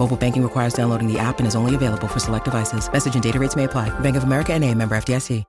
Mobile 0.00 0.16
banking 0.16 0.42
requires 0.42 0.72
downloading 0.72 1.12
the 1.12 1.18
app 1.18 1.40
and 1.40 1.46
is 1.46 1.54
only 1.54 1.74
available 1.74 2.08
for 2.08 2.20
select 2.20 2.46
devices. 2.46 2.90
Message 2.90 3.12
and 3.12 3.22
data 3.22 3.38
rates 3.38 3.54
may 3.54 3.64
apply. 3.64 3.90
Bank 4.00 4.16
of 4.16 4.22
America 4.22 4.54
and 4.54 4.64
a 4.64 4.74
member 4.74 4.94
FDIC. 4.94 5.44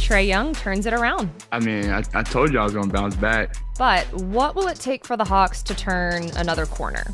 Trae 0.00 0.26
Young 0.26 0.54
turns 0.54 0.86
it 0.86 0.94
around. 0.94 1.28
I 1.52 1.60
mean, 1.60 1.90
I, 1.90 2.02
I 2.14 2.22
told 2.22 2.50
you 2.50 2.58
I 2.60 2.62
was 2.62 2.72
going 2.72 2.86
to 2.86 2.92
bounce 2.94 3.14
back. 3.14 3.56
But 3.76 4.06
what 4.14 4.54
will 4.54 4.68
it 4.68 4.80
take 4.80 5.04
for 5.04 5.18
the 5.18 5.24
Hawks 5.24 5.62
to 5.64 5.74
turn 5.74 6.30
another 6.36 6.64
corner? 6.64 7.04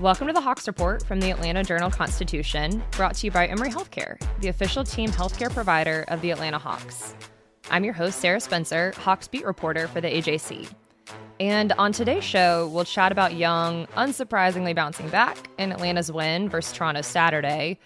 Welcome 0.00 0.26
to 0.26 0.32
the 0.32 0.40
Hawks 0.40 0.66
Report 0.66 1.06
from 1.06 1.20
the 1.20 1.30
Atlanta 1.30 1.62
Journal 1.62 1.92
Constitution, 1.92 2.82
brought 2.90 3.14
to 3.14 3.28
you 3.28 3.30
by 3.30 3.46
Emory 3.46 3.70
Healthcare, 3.70 4.20
the 4.40 4.48
official 4.48 4.82
team 4.82 5.10
healthcare 5.10 5.52
provider 5.52 6.04
of 6.08 6.20
the 6.22 6.32
Atlanta 6.32 6.58
Hawks. 6.58 7.14
I'm 7.70 7.84
your 7.84 7.94
host, 7.94 8.18
Sarah 8.18 8.40
Spencer, 8.40 8.92
Hawks 8.96 9.28
beat 9.28 9.44
reporter 9.44 9.86
for 9.86 10.00
the 10.00 10.08
AJC. 10.08 10.68
And 11.40 11.72
on 11.72 11.92
today's 11.92 12.22
show, 12.22 12.68
we'll 12.68 12.84
chat 12.84 13.10
about 13.10 13.34
Young 13.34 13.86
unsurprisingly 13.96 14.74
bouncing 14.74 15.08
back 15.08 15.48
in 15.58 15.72
Atlanta's 15.72 16.12
win 16.12 16.48
versus 16.48 16.72
Toronto 16.72 17.02
Saturday 17.02 17.78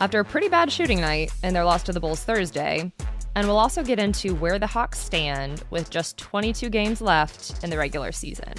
after 0.00 0.18
a 0.20 0.24
pretty 0.24 0.48
bad 0.48 0.72
shooting 0.72 1.00
night 1.00 1.32
in 1.42 1.54
their 1.54 1.64
loss 1.64 1.84
to 1.84 1.92
the 1.92 2.00
Bulls 2.00 2.24
Thursday. 2.24 2.90
And 3.36 3.46
we'll 3.46 3.58
also 3.58 3.84
get 3.84 4.00
into 4.00 4.34
where 4.34 4.58
the 4.58 4.66
Hawks 4.66 4.98
stand 4.98 5.62
with 5.70 5.90
just 5.90 6.18
22 6.18 6.70
games 6.70 7.00
left 7.00 7.62
in 7.62 7.70
the 7.70 7.78
regular 7.78 8.10
season. 8.10 8.52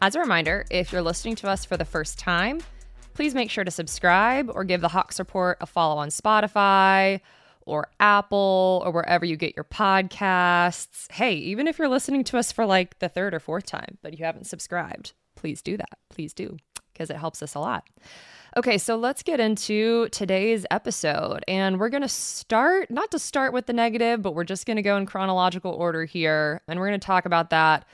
As 0.00 0.14
a 0.14 0.20
reminder, 0.20 0.64
if 0.70 0.92
you're 0.92 1.02
listening 1.02 1.34
to 1.36 1.48
us 1.48 1.64
for 1.64 1.76
the 1.76 1.84
first 1.84 2.16
time, 2.16 2.60
please 3.14 3.34
make 3.34 3.50
sure 3.50 3.64
to 3.64 3.70
subscribe 3.72 4.48
or 4.54 4.62
give 4.62 4.80
the 4.80 4.88
Hawks 4.88 5.18
Report 5.18 5.58
a 5.60 5.66
follow 5.66 5.96
on 5.96 6.10
Spotify 6.10 7.20
or 7.68 7.88
Apple 8.00 8.82
or 8.84 8.90
wherever 8.90 9.24
you 9.24 9.36
get 9.36 9.54
your 9.54 9.64
podcasts. 9.64 11.10
Hey, 11.12 11.34
even 11.34 11.68
if 11.68 11.78
you're 11.78 11.88
listening 11.88 12.24
to 12.24 12.38
us 12.38 12.50
for 12.50 12.66
like 12.66 12.98
the 12.98 13.08
third 13.08 13.34
or 13.34 13.40
fourth 13.40 13.66
time, 13.66 13.98
but 14.02 14.18
you 14.18 14.24
haven't 14.24 14.46
subscribed, 14.46 15.12
please 15.36 15.62
do 15.62 15.76
that. 15.76 15.98
Please 16.08 16.32
do, 16.32 16.56
because 16.92 17.10
it 17.10 17.16
helps 17.16 17.42
us 17.42 17.54
a 17.54 17.60
lot. 17.60 17.84
Okay, 18.56 18.78
so 18.78 18.96
let's 18.96 19.22
get 19.22 19.38
into 19.38 20.08
today's 20.08 20.64
episode. 20.70 21.44
And 21.46 21.78
we're 21.78 21.90
going 21.90 22.02
to 22.02 22.08
start, 22.08 22.90
not 22.90 23.10
to 23.10 23.18
start 23.18 23.52
with 23.52 23.66
the 23.66 23.72
negative, 23.74 24.22
but 24.22 24.34
we're 24.34 24.44
just 24.44 24.66
going 24.66 24.78
to 24.78 24.82
go 24.82 24.96
in 24.96 25.06
chronological 25.06 25.72
order 25.72 26.06
here. 26.06 26.62
And 26.66 26.80
we're 26.80 26.88
going 26.88 26.98
to 26.98 27.06
talk 27.06 27.26
about 27.26 27.50
that 27.50 27.84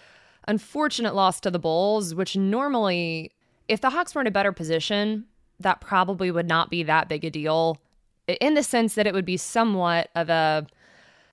unfortunate 0.46 1.14
loss 1.14 1.40
to 1.40 1.50
the 1.50 1.58
Bulls, 1.58 2.14
which 2.14 2.36
normally, 2.36 3.32
if 3.66 3.80
the 3.80 3.90
Hawks 3.90 4.14
were 4.14 4.20
in 4.20 4.26
a 4.26 4.30
better 4.30 4.52
position, 4.52 5.24
that 5.58 5.80
probably 5.80 6.30
would 6.30 6.46
not 6.46 6.70
be 6.70 6.82
that 6.84 7.08
big 7.08 7.24
a 7.24 7.30
deal 7.30 7.78
in 8.26 8.54
the 8.54 8.62
sense 8.62 8.94
that 8.94 9.06
it 9.06 9.14
would 9.14 9.24
be 9.24 9.36
somewhat 9.36 10.10
of 10.14 10.28
a 10.28 10.66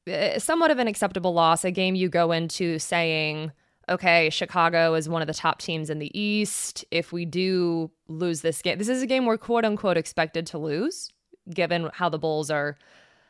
eh, 0.07 0.39
somewhat 0.39 0.71
of 0.71 0.79
an 0.79 0.87
acceptable 0.87 1.33
loss, 1.33 1.63
a 1.63 1.71
game 1.71 1.95
you 1.95 2.09
go 2.09 2.31
into 2.31 2.79
saying, 2.79 3.51
okay, 3.89 4.29
Chicago 4.29 4.93
is 4.93 5.09
one 5.09 5.21
of 5.21 5.27
the 5.27 5.33
top 5.33 5.59
teams 5.59 5.89
in 5.89 5.99
the 5.99 6.17
East. 6.19 6.85
If 6.91 7.11
we 7.11 7.25
do 7.25 7.91
lose 8.07 8.41
this 8.41 8.61
game, 8.61 8.77
this 8.77 8.89
is 8.89 9.01
a 9.01 9.07
game 9.07 9.25
we're 9.25 9.37
quote 9.37 9.65
unquote 9.65 9.97
expected 9.97 10.45
to 10.47 10.57
lose, 10.57 11.09
given 11.53 11.89
how 11.93 12.09
the 12.09 12.19
Bulls 12.19 12.49
are 12.49 12.77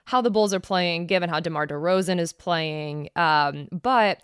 how 0.05 0.21
the 0.21 0.31
Bulls 0.31 0.53
are 0.53 0.59
playing, 0.59 1.07
given 1.07 1.29
how 1.29 1.39
DeMar 1.39 1.67
DeRozan 1.67 2.19
is 2.19 2.33
playing. 2.33 3.09
Um, 3.15 3.67
but 3.71 4.21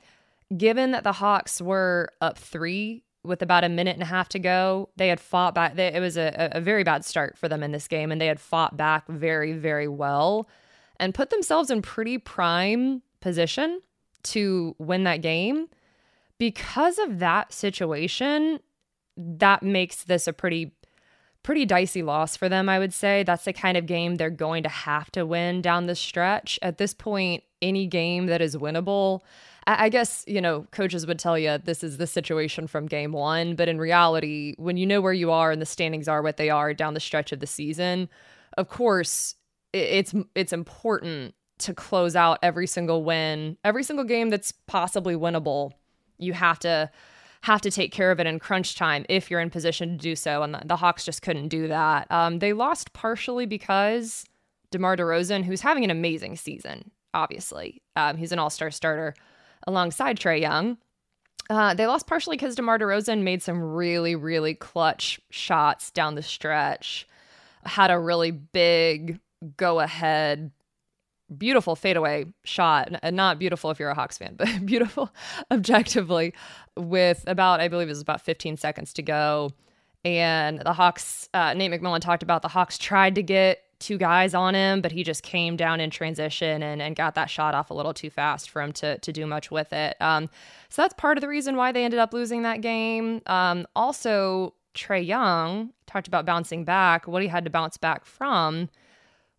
given 0.55 0.91
that 0.91 1.03
the 1.03 1.11
Hawks 1.11 1.61
were 1.61 2.09
up 2.21 2.37
three 2.37 3.03
with 3.23 3.41
about 3.41 3.63
a 3.63 3.69
minute 3.69 3.95
and 3.95 4.03
a 4.03 4.07
half 4.07 4.29
to 4.29 4.39
go, 4.39 4.89
they 4.95 5.09
had 5.09 5.19
fought 5.19 5.53
back. 5.53 5.77
It 5.77 5.99
was 5.99 6.17
a, 6.17 6.49
a 6.53 6.61
very 6.61 6.83
bad 6.83 7.03
start 7.03 7.37
for 7.37 7.49
them 7.49 7.63
in 7.63 7.71
this 7.71 7.87
game, 7.87 8.11
and 8.11 8.21
they 8.21 8.27
had 8.27 8.39
fought 8.39 8.77
back 8.77 9.07
very, 9.07 9.53
very 9.53 9.87
well 9.87 10.47
and 10.99 11.13
put 11.13 11.29
themselves 11.29 11.69
in 11.69 11.81
pretty 11.81 12.17
prime 12.17 13.01
position 13.19 13.81
to 14.23 14.75
win 14.79 15.03
that 15.03 15.21
game. 15.21 15.67
Because 16.37 16.99
of 16.99 17.19
that 17.19 17.51
situation, 17.51 18.59
that 19.17 19.63
makes 19.63 20.03
this 20.03 20.27
a 20.27 20.33
pretty 20.33 20.73
pretty 21.43 21.65
dicey 21.65 22.03
loss 22.03 22.35
for 22.35 22.49
them, 22.49 22.67
I 22.67 22.77
would 22.77 22.93
say. 22.93 23.23
That's 23.23 23.45
the 23.45 23.53
kind 23.53 23.77
of 23.77 23.85
game 23.85 24.15
they're 24.15 24.29
going 24.29 24.63
to 24.63 24.69
have 24.69 25.09
to 25.11 25.25
win 25.25 25.61
down 25.61 25.85
the 25.85 25.95
stretch. 25.95 26.59
At 26.61 26.77
this 26.77 26.93
point, 26.93 27.43
any 27.61 27.87
game 27.87 28.25
that 28.25 28.41
is 28.41 28.57
winnable 28.57 29.21
I 29.67 29.89
guess, 29.89 30.23
you 30.27 30.39
know, 30.39 30.65
coaches 30.71 31.05
would 31.05 31.19
tell 31.19 31.37
you 31.37 31.57
this 31.57 31.83
is 31.83 31.97
the 31.97 32.07
situation 32.07 32.67
from 32.67 32.85
game 32.85 33.11
one. 33.11 33.55
But 33.55 33.67
in 33.67 33.79
reality, 33.79 34.55
when 34.57 34.77
you 34.77 34.85
know 34.85 35.01
where 35.01 35.13
you 35.13 35.29
are 35.29 35.51
and 35.51 35.61
the 35.61 35.65
standings 35.65 36.07
are 36.07 36.21
what 36.21 36.37
they 36.37 36.49
are 36.49 36.73
down 36.73 36.93
the 36.93 37.01
stretch 37.01 37.33
of 37.33 37.41
the 37.41 37.47
season, 37.47 38.07
of 38.57 38.69
course, 38.69 39.35
it's 39.73 40.15
it's 40.35 40.53
important 40.53 41.35
to 41.59 41.73
close 41.73 42.15
out 42.15 42.39
every 42.41 42.65
single 42.65 43.03
win, 43.03 43.57
every 43.65 43.83
single 43.83 44.05
game 44.05 44.29
that's 44.29 44.53
possibly 44.67 45.15
winnable. 45.15 45.73
You 46.17 46.31
have 46.31 46.59
to 46.59 46.89
have 47.41 47.61
to 47.61 47.71
take 47.71 47.91
care 47.91 48.11
of 48.11 48.19
it 48.21 48.27
in 48.27 48.39
crunch 48.39 48.75
time 48.75 49.05
if 49.09 49.29
you're 49.29 49.41
in 49.41 49.49
position 49.49 49.89
to 49.89 49.97
do 49.97 50.15
so. 50.15 50.43
And 50.43 50.53
the, 50.53 50.61
the 50.65 50.75
Hawks 50.77 51.03
just 51.03 51.21
couldn't 51.21 51.49
do 51.49 51.67
that. 51.67 52.09
Um, 52.09 52.39
they 52.39 52.53
lost 52.53 52.93
partially 52.93 53.45
because 53.45 54.25
DeMar 54.71 54.95
DeRozan, 54.95 55.43
who's 55.43 55.61
having 55.61 55.83
an 55.83 55.91
amazing 55.91 56.37
season, 56.37 56.91
obviously, 57.13 57.81
um, 57.95 58.15
he's 58.17 58.31
an 58.31 58.39
all 58.39 58.49
star 58.49 58.71
starter 58.71 59.13
alongside 59.67 60.17
Trae 60.17 60.41
Young. 60.41 60.77
Uh, 61.49 61.73
they 61.73 61.87
lost 61.87 62.07
partially 62.07 62.35
because 62.35 62.55
DeMar 62.55 62.79
DeRozan 62.79 63.21
made 63.21 63.41
some 63.41 63.61
really, 63.61 64.15
really 64.15 64.53
clutch 64.53 65.19
shots 65.29 65.91
down 65.91 66.15
the 66.15 66.21
stretch. 66.21 67.07
Had 67.65 67.91
a 67.91 67.99
really 67.99 68.31
big 68.31 69.19
go 69.55 69.79
ahead, 69.79 70.51
beautiful 71.37 71.75
fadeaway 71.75 72.25
shot. 72.43 72.89
Not 73.13 73.39
beautiful 73.39 73.71
if 73.71 73.79
you're 73.79 73.89
a 73.89 73.95
Hawks 73.95 74.17
fan, 74.17 74.35
but 74.37 74.65
beautiful 74.65 75.13
objectively, 75.51 76.33
with 76.75 77.23
about, 77.27 77.59
I 77.59 77.67
believe 77.67 77.87
it 77.87 77.91
was 77.91 78.01
about 78.01 78.21
15 78.21 78.57
seconds 78.57 78.93
to 78.93 79.01
go. 79.01 79.51
And 80.03 80.59
the 80.59 80.73
Hawks, 80.73 81.29
uh, 81.33 81.53
Nate 81.53 81.71
McMillan 81.71 82.01
talked 82.01 82.23
about 82.23 82.41
the 82.41 82.47
Hawks 82.47 82.77
tried 82.77 83.15
to 83.15 83.23
get 83.23 83.61
two 83.79 83.97
guys 83.97 84.33
on 84.33 84.55
him, 84.55 84.81
but 84.81 84.91
he 84.91 85.03
just 85.03 85.23
came 85.23 85.55
down 85.55 85.79
in 85.79 85.89
transition 85.89 86.63
and, 86.63 86.81
and 86.81 86.95
got 86.95 87.15
that 87.15 87.29
shot 87.29 87.53
off 87.53 87.69
a 87.69 87.73
little 87.73 87.93
too 87.93 88.09
fast 88.09 88.49
for 88.49 88.61
him 88.61 88.71
to, 88.73 88.97
to 88.99 89.11
do 89.11 89.25
much 89.25 89.51
with 89.51 89.71
it. 89.73 89.95
Um, 90.01 90.29
so 90.69 90.81
that's 90.81 90.93
part 90.95 91.17
of 91.17 91.21
the 91.21 91.27
reason 91.27 91.55
why 91.55 91.71
they 91.71 91.83
ended 91.83 91.99
up 91.99 92.13
losing 92.13 92.41
that 92.43 92.61
game. 92.61 93.21
Um, 93.27 93.67
also, 93.75 94.53
Trae 94.73 95.05
Young 95.05 95.71
talked 95.85 96.07
about 96.07 96.25
bouncing 96.25 96.63
back. 96.63 97.07
What 97.07 97.21
he 97.21 97.27
had 97.27 97.43
to 97.45 97.49
bounce 97.49 97.77
back 97.77 98.05
from 98.05 98.69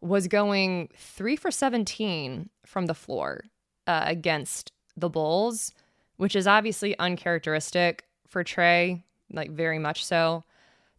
was 0.00 0.28
going 0.28 0.88
three 0.96 1.36
for 1.36 1.50
17 1.50 2.48
from 2.64 2.86
the 2.86 2.94
floor 2.94 3.44
uh, 3.86 4.04
against 4.06 4.72
the 4.96 5.08
Bulls, 5.08 5.72
which 6.16 6.36
is 6.36 6.46
obviously 6.46 6.96
uncharacteristic 6.98 8.04
for 8.28 8.44
Trae, 8.44 9.02
like 9.32 9.50
very 9.50 9.78
much 9.78 10.04
so. 10.04 10.44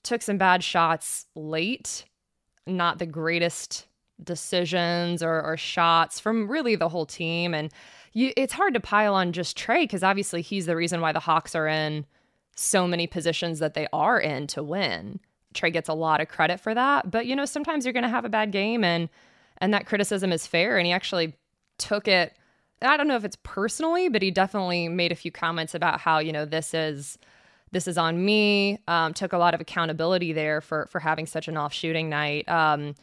Took 0.04 0.22
some 0.22 0.38
bad 0.38 0.64
shots 0.64 1.26
late 1.36 2.06
not 2.70 3.00
the 3.00 3.06
greatest 3.06 3.88
decisions 4.24 5.24
or, 5.24 5.42
or 5.42 5.58
shots 5.58 6.20
from 6.20 6.50
really 6.50 6.76
the 6.76 6.90
whole 6.90 7.06
team. 7.06 7.54
And 7.54 7.72
you, 8.14 8.34
it's 8.36 8.54
hard 8.54 8.74
to 8.74 8.80
pile 8.80 9.16
on 9.16 9.32
just 9.32 9.58
Trae 9.58 9.84
because 9.84 10.04
obviously 10.04 10.42
he's 10.42 10.66
the 10.66 10.76
reason 10.76 11.02
why 11.02 11.12
the 11.12 11.20
Hawks 11.20 11.56
are 11.56 11.68
in 11.68 12.06
so 12.56 12.88
many 12.88 13.08
positions 13.08 13.60
that 13.60 13.74
they 13.74 13.88
are 13.94 14.20
in 14.20 14.48
to 14.48 14.64
win. 14.64 15.20
Trae 15.54 15.74
gets 15.74 15.90
a 15.90 15.94
lot 15.94 16.22
of 16.22 16.28
credit 16.28 16.60
for 16.60 16.74
that, 16.74 17.10
but 17.10 17.26
you 17.26 17.36
know 17.36 17.46
sometimes 17.46 17.86
you're 17.86 17.94
going 17.94 18.04
to 18.04 18.10
have 18.10 18.26
a 18.26 18.30
bad 18.30 18.52
game, 18.52 18.84
and 18.84 19.10
and 19.58 19.74
that 19.74 19.88
criticism 19.88 20.32
is 20.32 20.46
fair. 20.46 20.78
And 20.78 20.86
he 20.86 20.94
actually 20.94 21.34
took 21.78 22.08
it. 22.08 22.34
I 22.82 22.98
don't 22.98 23.08
know 23.08 23.16
if 23.16 23.26
it's 23.26 23.38
personally, 23.44 24.10
but 24.10 24.22
he 24.22 24.32
definitely 24.32 24.88
made 24.90 25.12
a 25.12 25.16
few 25.16 25.32
comments 25.32 25.74
about 25.74 26.00
how 26.02 26.20
you 26.20 26.32
know 26.32 26.46
this 26.46 26.74
is 26.74 27.18
this 27.72 27.88
is 27.88 27.98
on 27.98 28.24
me. 28.24 28.80
Um, 28.88 29.14
took 29.14 29.34
a 29.34 29.38
lot 29.38 29.54
of 29.54 29.62
accountability 29.62 30.34
there 30.34 30.62
for 30.62 30.88
for 30.88 31.00
having 31.00 31.26
such 31.26 31.48
an 31.48 31.58
off 31.58 31.74
shooting 31.74 32.10
night. 32.10 32.48
Um, 32.50 32.96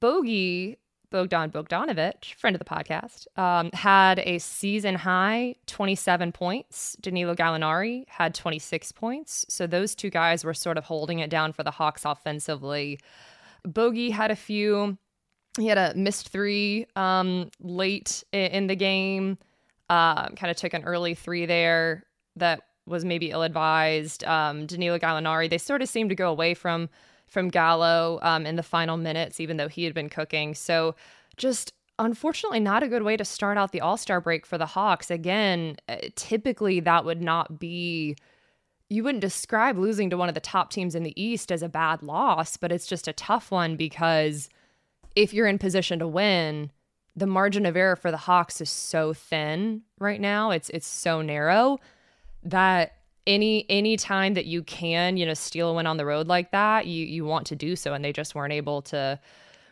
Bogey 0.00 0.78
Bogdan 1.10 1.50
Bogdanovich, 1.50 2.34
friend 2.34 2.54
of 2.54 2.58
the 2.58 2.64
podcast, 2.64 3.26
um, 3.38 3.70
had 3.72 4.18
a 4.20 4.38
season 4.38 4.94
high 4.94 5.54
27 5.66 6.32
points. 6.32 6.96
Danilo 7.00 7.34
Gallinari 7.34 8.04
had 8.08 8.34
26 8.34 8.92
points. 8.92 9.46
So 9.48 9.66
those 9.66 9.94
two 9.94 10.10
guys 10.10 10.44
were 10.44 10.54
sort 10.54 10.78
of 10.78 10.84
holding 10.84 11.20
it 11.20 11.30
down 11.30 11.52
for 11.52 11.62
the 11.62 11.70
Hawks 11.70 12.04
offensively. 12.04 12.98
Bogey 13.64 14.10
had 14.10 14.30
a 14.30 14.36
few. 14.36 14.98
He 15.58 15.68
had 15.68 15.78
a 15.78 15.94
missed 15.94 16.28
three 16.28 16.86
um, 16.96 17.50
late 17.60 18.24
in 18.32 18.66
the 18.66 18.76
game. 18.76 19.38
Uh, 19.88 20.28
kind 20.30 20.50
of 20.50 20.56
took 20.56 20.74
an 20.74 20.84
early 20.84 21.14
three 21.14 21.46
there 21.46 22.04
that 22.34 22.62
was 22.86 23.04
maybe 23.04 23.30
ill 23.30 23.42
advised. 23.42 24.24
Um, 24.24 24.66
Danilo 24.66 24.98
Gallinari, 24.98 25.50
they 25.50 25.58
sort 25.58 25.82
of 25.82 25.88
seemed 25.88 26.10
to 26.10 26.16
go 26.16 26.30
away 26.30 26.54
from 26.54 26.88
from 27.26 27.48
Gallo 27.48 28.20
um, 28.22 28.46
in 28.46 28.54
the 28.54 28.62
final 28.62 28.96
minutes, 28.96 29.40
even 29.40 29.56
though 29.56 29.68
he 29.68 29.82
had 29.82 29.92
been 29.92 30.08
cooking. 30.08 30.54
So 30.54 30.94
just 31.36 31.72
unfortunately 31.98 32.60
not 32.60 32.82
a 32.82 32.88
good 32.88 33.02
way 33.02 33.16
to 33.16 33.24
start 33.24 33.56
out 33.56 33.72
the 33.72 33.80
all-star 33.80 34.20
break 34.20 34.44
for 34.44 34.58
the 34.58 34.66
hawks 34.66 35.10
again 35.10 35.76
uh, 35.88 35.96
typically 36.14 36.80
that 36.80 37.04
would 37.04 37.22
not 37.22 37.58
be 37.58 38.14
you 38.88 39.02
wouldn't 39.02 39.22
describe 39.22 39.78
losing 39.78 40.10
to 40.10 40.16
one 40.16 40.28
of 40.28 40.34
the 40.34 40.40
top 40.40 40.70
teams 40.70 40.94
in 40.94 41.02
the 41.02 41.20
east 41.20 41.50
as 41.50 41.62
a 41.62 41.68
bad 41.68 42.02
loss 42.02 42.56
but 42.56 42.70
it's 42.70 42.86
just 42.86 43.08
a 43.08 43.12
tough 43.14 43.50
one 43.50 43.76
because 43.76 44.48
if 45.14 45.32
you're 45.32 45.46
in 45.46 45.58
position 45.58 45.98
to 45.98 46.06
win 46.06 46.70
the 47.14 47.26
margin 47.26 47.64
of 47.64 47.76
error 47.76 47.96
for 47.96 48.10
the 48.10 48.16
hawks 48.18 48.60
is 48.60 48.68
so 48.68 49.14
thin 49.14 49.80
right 49.98 50.20
now 50.20 50.50
it's 50.50 50.68
it's 50.70 50.86
so 50.86 51.22
narrow 51.22 51.78
that 52.46 52.92
any 53.26 53.66
any 53.68 53.96
time 53.96 54.34
that 54.34 54.46
you 54.46 54.62
can 54.62 55.16
you 55.16 55.26
know 55.26 55.34
steal 55.34 55.70
a 55.70 55.74
win 55.74 55.86
on 55.86 55.96
the 55.96 56.06
road 56.06 56.28
like 56.28 56.52
that 56.52 56.86
you 56.86 57.04
you 57.04 57.24
want 57.24 57.44
to 57.44 57.56
do 57.56 57.74
so 57.74 57.92
and 57.92 58.04
they 58.04 58.12
just 58.12 58.36
weren't 58.36 58.52
able 58.52 58.80
to 58.80 59.18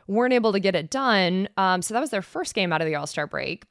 weren't 0.07 0.35
able 0.35 0.53
to 0.53 0.61
get 0.61 0.75
it 0.75 0.91
done. 0.91 1.49
Um, 1.57 1.83
so 1.83 1.95
that 1.95 2.01
was 2.01 2.11
their 2.11 2.23
first 2.23 2.55
game 2.55 2.73
out 2.73 2.81
of 2.81 2.87
the 2.87 2.95
all-star 2.95 3.27
break. 3.27 3.65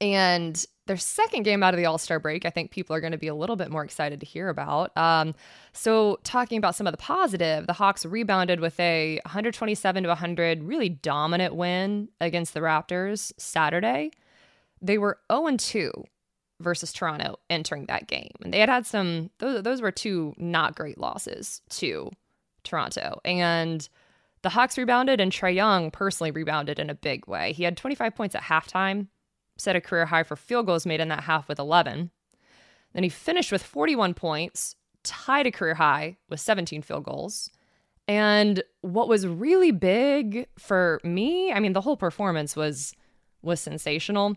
And 0.00 0.64
their 0.86 0.96
second 0.96 1.44
game 1.44 1.62
out 1.62 1.74
of 1.74 1.78
the 1.78 1.86
all-star 1.86 2.20
break 2.20 2.44
i 2.44 2.50
think 2.50 2.70
people 2.70 2.94
are 2.94 3.00
going 3.00 3.12
to 3.12 3.18
be 3.18 3.26
a 3.26 3.34
little 3.34 3.56
bit 3.56 3.70
more 3.70 3.82
excited 3.82 4.20
to 4.20 4.26
hear 4.26 4.48
about. 4.48 4.96
Um, 4.96 5.34
so 5.72 6.18
talking 6.22 6.58
about 6.58 6.74
some 6.74 6.86
of 6.86 6.92
the 6.92 6.98
positive 6.98 7.66
the 7.66 7.72
hawks 7.72 8.04
rebounded 8.04 8.60
with 8.60 8.78
a 8.78 9.20
127 9.24 10.02
to 10.02 10.08
100 10.08 10.62
really 10.62 10.88
dominant 10.88 11.54
win 11.54 12.08
against 12.20 12.54
the 12.54 12.60
raptors 12.60 13.32
saturday. 13.38 14.10
They 14.82 14.98
were 14.98 15.18
0 15.32 15.56
2 15.56 16.04
versus 16.60 16.92
Toronto 16.92 17.38
entering 17.50 17.86
that 17.86 18.06
game. 18.06 18.32
And 18.42 18.52
they 18.52 18.60
had 18.60 18.68
had 18.68 18.86
some, 18.86 19.30
those, 19.38 19.62
those 19.62 19.82
were 19.82 19.90
two 19.90 20.34
not 20.36 20.74
great 20.74 20.98
losses 20.98 21.60
to 21.70 22.10
Toronto. 22.64 23.20
And 23.24 23.88
the 24.42 24.50
Hawks 24.50 24.78
rebounded, 24.78 25.20
and 25.20 25.32
Trae 25.32 25.54
Young 25.54 25.90
personally 25.90 26.30
rebounded 26.30 26.78
in 26.78 26.90
a 26.90 26.94
big 26.94 27.26
way. 27.26 27.52
He 27.52 27.64
had 27.64 27.76
25 27.76 28.14
points 28.14 28.34
at 28.34 28.42
halftime, 28.42 29.08
set 29.56 29.76
a 29.76 29.80
career 29.80 30.06
high 30.06 30.22
for 30.22 30.36
field 30.36 30.66
goals 30.66 30.86
made 30.86 31.00
in 31.00 31.08
that 31.08 31.24
half 31.24 31.48
with 31.48 31.58
11. 31.58 32.10
Then 32.92 33.02
he 33.02 33.08
finished 33.08 33.52
with 33.52 33.62
41 33.62 34.14
points, 34.14 34.76
tied 35.02 35.46
a 35.46 35.50
career 35.50 35.74
high 35.74 36.16
with 36.28 36.40
17 36.40 36.82
field 36.82 37.04
goals. 37.04 37.50
And 38.08 38.62
what 38.82 39.08
was 39.08 39.26
really 39.26 39.72
big 39.72 40.46
for 40.58 41.00
me, 41.02 41.52
I 41.52 41.60
mean, 41.60 41.72
the 41.72 41.80
whole 41.80 41.96
performance 41.96 42.54
was 42.54 42.94
was 43.42 43.60
sensational. 43.60 44.36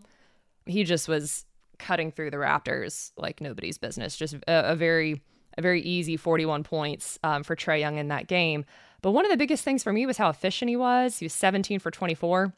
He 0.66 0.84
just 0.84 1.08
was 1.08 1.44
cutting 1.80 2.12
through 2.12 2.30
the 2.30 2.36
Raptors 2.36 3.10
like 3.16 3.40
nobody's 3.40 3.78
business. 3.78 4.16
Just 4.16 4.34
a, 4.34 4.72
a 4.72 4.76
very 4.76 5.22
a 5.58 5.62
very 5.62 5.82
easy 5.82 6.16
41 6.16 6.62
points 6.62 7.18
um, 7.24 7.42
for 7.42 7.56
Trae 7.56 7.80
Young 7.80 7.98
in 7.98 8.08
that 8.08 8.28
game. 8.28 8.64
But 9.02 9.12
one 9.12 9.24
of 9.24 9.30
the 9.30 9.36
biggest 9.36 9.64
things 9.64 9.82
for 9.82 9.92
me 9.92 10.06
was 10.06 10.16
how 10.16 10.28
efficient 10.28 10.68
he 10.68 10.76
was. 10.76 11.18
He 11.18 11.24
was 11.24 11.32
17 11.32 11.80
for 11.80 11.90
24 11.90 12.54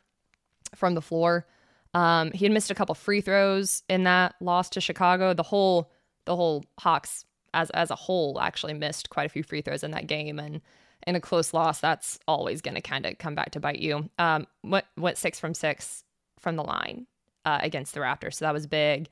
from 0.74 0.94
the 0.94 1.00
floor. 1.00 1.46
Um, 1.94 2.32
he 2.32 2.44
had 2.44 2.52
missed 2.52 2.70
a 2.70 2.74
couple 2.74 2.94
free 2.94 3.20
throws 3.20 3.82
in 3.88 4.04
that 4.04 4.34
loss 4.40 4.69
to 4.70 4.80
Chicago. 4.80 5.32
The 5.32 5.42
whole 5.42 5.90
the 6.24 6.36
whole 6.36 6.64
Hawks 6.78 7.24
as 7.54 7.70
as 7.70 7.90
a 7.90 7.96
whole 7.96 8.40
actually 8.40 8.74
missed 8.74 9.10
quite 9.10 9.26
a 9.26 9.28
few 9.28 9.42
free 9.42 9.62
throws 9.62 9.82
in 9.82 9.90
that 9.92 10.06
game 10.06 10.38
and 10.38 10.60
in 11.06 11.16
a 11.16 11.20
close 11.20 11.52
loss 11.52 11.80
that's 11.80 12.19
always 12.28 12.60
going 12.60 12.74
to 12.74 12.80
kind 12.80 13.06
of 13.06 13.19
come 13.19 13.34
back 13.34 13.50
to 13.50 13.60
bite 13.60 13.80
you 13.80 14.08
um 14.19 14.46
went 14.62 14.86
went 14.96 15.19
six 15.19 15.38
from 15.38 15.52
six 15.54 16.04
from 16.38 16.56
the 16.56 16.62
line 16.62 17.06
uh, 17.44 17.58
against 17.62 17.94
the 17.94 18.00
Raptors. 18.00 18.34
So 18.34 18.44
that 18.44 18.54
was 18.54 18.66
big. 18.66 19.08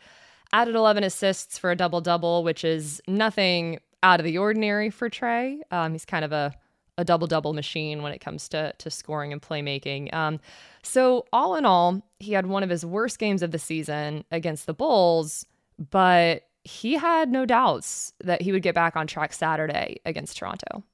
Added 0.53 0.75
11 0.75 1.05
assists 1.05 1.59
for 1.59 1.71
a 1.71 1.77
double 1.77 2.01
double, 2.01 2.43
which 2.43 2.65
is 2.65 3.01
nothing 3.07 3.79
out 4.03 4.21
of 4.21 4.25
the 4.25 4.39
ordinary 4.39 4.91
for 4.91 5.09
Trae. 5.09 5.61
Um, 5.71 5.93
he's 5.93 6.05
kind 6.05 6.25
of 6.25 6.33
a 6.33 6.55
a 6.99 7.05
double 7.05 7.27
double 7.27 7.55
machine 7.55 8.03
when 8.03 8.13
it 8.13 8.21
comes 8.21 8.49
to 8.49 8.73
to 8.79 8.91
scoring 8.91 9.33
and 9.33 9.41
playmaking. 9.41 10.13
Um, 10.13 10.39
so 10.83 11.25
all 11.33 11.55
in 11.57 11.65
all, 11.65 12.03
he 12.19 12.33
had 12.33 12.47
one 12.47 12.63
of 12.63 12.69
his 12.69 12.85
worst 12.85 13.19
games 13.19 13.43
of 13.43 13.53
the 13.53 13.59
season 13.59 14.25
against 14.31 14.67
the 14.67 14.75
Bulls, 14.75 15.47
but 15.91 16.43
he 16.63 16.95
had 16.95 17.31
no 17.31 17.47
doubts 17.47 18.13
that 18.23 18.43
he 18.43 18.53
would 18.53 18.63
get 18.63 18.75
back 18.75 18.97
on 18.97 19.07
track 19.07 19.33
Saturday 19.33 20.01
against 20.05 20.37
Toronto. 20.37 20.85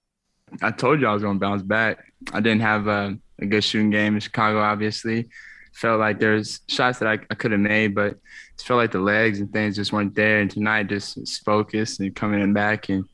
I 0.63 0.71
told 0.71 1.01
you 1.01 1.09
I 1.09 1.13
was 1.13 1.23
going 1.23 1.37
to 1.37 1.41
bounce 1.41 1.63
back. 1.63 2.13
I 2.33 2.39
didn't 2.39 2.61
have 2.61 2.87
a, 2.87 3.19
a 3.41 3.47
good 3.47 3.65
shooting 3.65 3.91
game 3.91 4.15
in 4.15 4.21
Chicago, 4.21 4.61
obviously 4.61 5.29
felt 5.77 6.01
like 6.01 6.19
there's 6.19 6.61
shots 6.69 6.99
that 6.99 7.09
I, 7.09 7.19
I 7.31 7.35
could 7.35 7.53
have 7.53 7.61
made, 7.61 7.95
but 7.95 8.13
it 8.13 8.63
felt 8.63 8.79
like 8.79 8.93
the 8.93 8.99
legs 9.01 9.41
and 9.41 9.53
things 9.53 9.77
just 9.77 9.93
weren't 9.93 10.15
there. 10.15 10.41
And 10.41 10.51
tonight 10.51 10.89
just 10.89 11.17
was 11.17 11.39
focused 11.39 12.01
and 12.01 12.15
coming 12.17 12.41
in 12.41 12.53
back 12.53 12.89
and 12.89 13.05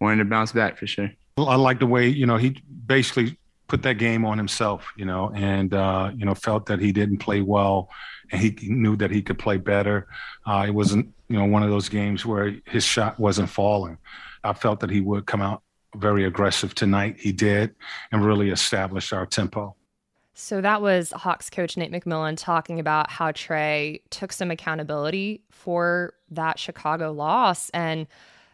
wanting 0.00 0.18
to 0.18 0.24
bounce 0.24 0.52
back 0.52 0.78
for 0.78 0.86
sure. 0.86 1.10
Well, 1.36 1.48
I 1.48 1.56
like 1.56 1.80
the 1.80 1.86
way, 1.86 2.08
you 2.08 2.26
know, 2.26 2.36
he 2.36 2.62
basically 2.86 3.36
put 3.68 3.82
that 3.82 3.94
game 3.94 4.24
on 4.24 4.38
himself, 4.38 4.86
you 4.96 5.04
know, 5.04 5.32
and, 5.34 5.74
uh, 5.74 6.12
you 6.14 6.24
know, 6.24 6.34
felt 6.34 6.66
that 6.66 6.78
he 6.78 6.92
didn't 6.92 7.18
play 7.18 7.40
well 7.40 7.90
and 8.30 8.40
he 8.40 8.54
knew 8.68 8.96
that 8.96 9.10
he 9.10 9.20
could 9.20 9.38
play 9.38 9.56
better. 9.56 10.06
Uh, 10.46 10.64
it 10.68 10.70
wasn't, 10.70 11.12
you 11.28 11.36
know, 11.36 11.44
one 11.44 11.64
of 11.64 11.70
those 11.70 11.88
games 11.88 12.24
where 12.24 12.54
his 12.66 12.84
shot 12.84 13.18
wasn't 13.18 13.50
falling. 13.50 13.98
I 14.44 14.52
felt 14.52 14.80
that 14.80 14.90
he 14.90 15.00
would 15.00 15.26
come 15.26 15.42
out 15.42 15.62
very 15.96 16.24
aggressive 16.24 16.74
tonight. 16.74 17.16
He 17.18 17.32
did 17.32 17.74
and 18.12 18.24
really 18.24 18.50
established 18.50 19.12
our 19.12 19.26
tempo. 19.26 19.74
So 20.38 20.60
that 20.60 20.82
was 20.82 21.12
Hawks 21.12 21.48
coach 21.48 21.78
Nate 21.78 21.90
McMillan 21.90 22.36
talking 22.36 22.78
about 22.78 23.10
how 23.10 23.32
Trae 23.32 24.02
took 24.10 24.34
some 24.34 24.50
accountability 24.50 25.42
for 25.50 26.12
that 26.30 26.58
Chicago 26.58 27.10
loss. 27.10 27.70
And 27.70 28.06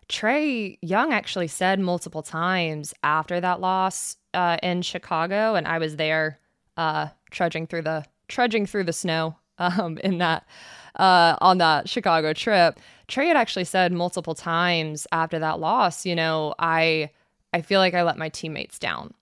Trae 0.08 0.79
Young 0.81 1.12
actually 1.12 1.49
said 1.49 1.81
multiple 1.81 2.23
times 2.23 2.94
after 3.02 3.40
that 3.40 3.61
loss 3.61 4.17
uh, 4.32 4.58
in 4.62 4.82
Chicago, 4.82 5.56
and 5.56 5.67
I 5.67 5.79
was 5.79 5.96
there 5.96 6.38
uh, 6.76 7.08
trudging 7.32 7.67
through 7.67 7.82
the 7.82 8.05
trudging 8.29 8.65
through 8.65 8.84
the 8.84 8.93
snow 8.93 9.34
um, 9.58 9.98
in 10.05 10.19
that 10.19 10.46
uh, 11.01 11.34
on 11.41 11.58
that 11.58 11.89
Chicago 11.89 12.32
trip. 12.32 12.79
Trae 13.08 13.27
had 13.27 13.36
actually 13.36 13.65
said 13.65 13.93
multiple 13.93 14.36
times 14.36 15.08
after 15.10 15.41
that 15.41 15.58
loss, 15.58 16.06
you 16.06 16.15
know, 16.15 16.55
I 16.60 17.10
I 17.53 17.60
feel 17.60 17.81
like 17.81 17.94
I 17.94 18.05
let 18.05 18.19
my 18.19 18.29
teammates 18.29 18.79
down. 18.79 19.15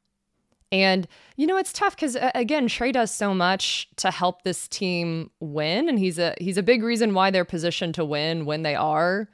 And, 0.73 1.09
you 1.37 1.47
know, 1.47 1.57
it's 1.57 1.73
tough 1.73 1.97
because, 1.97 2.17
again, 2.35 2.69
Trae 2.69 2.93
does 2.93 3.13
so 3.13 3.35
much 3.35 3.89
to 3.97 4.11
help 4.11 4.43
this 4.43 4.69
team 4.69 5.31
win. 5.41 5.89
And 5.89 5.99
he's 5.99 6.19
a, 6.19 6.35
he's 6.39 6.59
a 6.59 6.63
big 6.63 6.83
reason 6.83 7.13
why 7.13 7.31
they're 7.31 7.45
positioned 7.45 7.95
to 7.97 8.05
win 8.05 8.45
when 8.45 8.63
they 8.63 8.77
are 8.77 9.29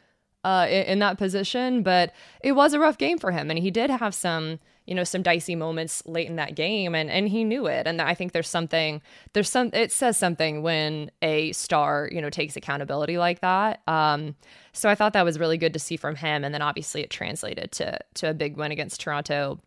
uh, 0.45 0.67
in, 0.69 0.83
in 0.85 0.99
that 1.01 1.19
position. 1.19 1.83
But 1.83 2.15
it 2.41 2.53
was 2.53 2.73
a 2.73 2.81
rough 2.81 2.97
game 2.97 3.19
for 3.19 3.33
him. 3.33 3.51
And 3.51 3.59
he 3.59 3.71
did 3.71 3.91
have 3.91 4.15
some, 4.15 4.61
you 4.87 4.95
know, 4.95 5.05
some 5.05 5.21
dicey 5.21 5.55
moments 5.55 6.03
late 6.07 6.27
in 6.27 6.37
that 6.37 6.55
game. 6.55 6.95
And, 6.95 7.11
and 7.11 7.29
he 7.29 7.45
knew 7.45 7.67
it. 7.67 7.87
And 7.87 8.01
I 8.01 8.15
think 8.15 8.33
there's 8.33 8.49
something, 8.49 9.03
there's 9.35 9.51
some, 9.51 9.69
it 9.75 9.93
says 9.93 10.17
something 10.17 10.63
when 10.63 11.11
a 11.21 11.53
star, 11.53 12.09
you 12.11 12.23
know, 12.23 12.31
takes 12.31 12.57
accountability 12.57 13.19
like 13.19 13.41
that. 13.41 13.83
Um, 13.87 14.37
so 14.73 14.89
I 14.89 14.95
thought 14.95 15.13
that 15.13 15.25
was 15.25 15.39
really 15.39 15.59
good 15.59 15.75
to 15.75 15.79
see 15.79 15.99
from 15.99 16.17
him. 16.17 16.45
And 16.45 16.55
then 16.55 16.63
obviously 16.63 17.03
it 17.03 17.11
translated 17.11 17.73
to, 17.73 17.99
to 18.15 18.31
a 18.31 18.35
big 18.35 18.57
win 18.57 18.73
against 18.73 19.03
Toronto 19.03 19.61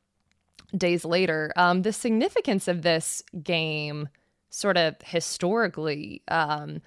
days 0.76 1.06
later. 1.06 1.52
Um, 1.56 1.82
the 1.82 1.94
significance 1.94 2.68
of 2.68 2.82
this 2.82 3.24
game, 3.44 4.10
sort 4.50 4.78
of 4.78 4.96
historically, 5.04 6.22
um, 6.28 6.82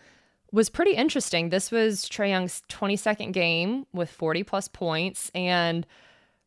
was 0.52 0.68
pretty 0.68 0.92
interesting. 0.92 1.48
This 1.48 1.70
was 1.70 2.04
Trae 2.04 2.28
Young's 2.28 2.62
22nd 2.68 3.32
game 3.32 3.86
with 3.92 4.10
40 4.10 4.44
plus 4.44 4.68
points. 4.68 5.30
And 5.34 5.86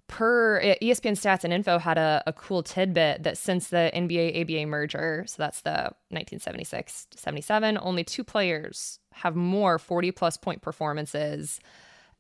per 0.08 0.62
ESPN 0.62 1.14
Stats 1.14 1.44
and 1.44 1.52
Info 1.52 1.80
had 1.80 1.98
a, 1.98 2.22
a 2.28 2.34
cool 2.34 2.62
tidbit 2.62 3.24
that 3.24 3.38
since 3.38 3.70
the 3.70 3.92
NBA 3.94 4.42
ABA 4.42 4.68
merger, 4.68 5.26
so 5.28 5.36
that's 5.40 5.62
the 5.62 5.92
1976 6.10 7.08
77, 7.16 7.80
only 7.82 8.04
two 8.04 8.24
players 8.24 9.00
have 9.14 9.36
more 9.36 9.80
40 9.80 10.12
plus 10.12 10.38
point 10.38 10.62
performances 10.62 11.60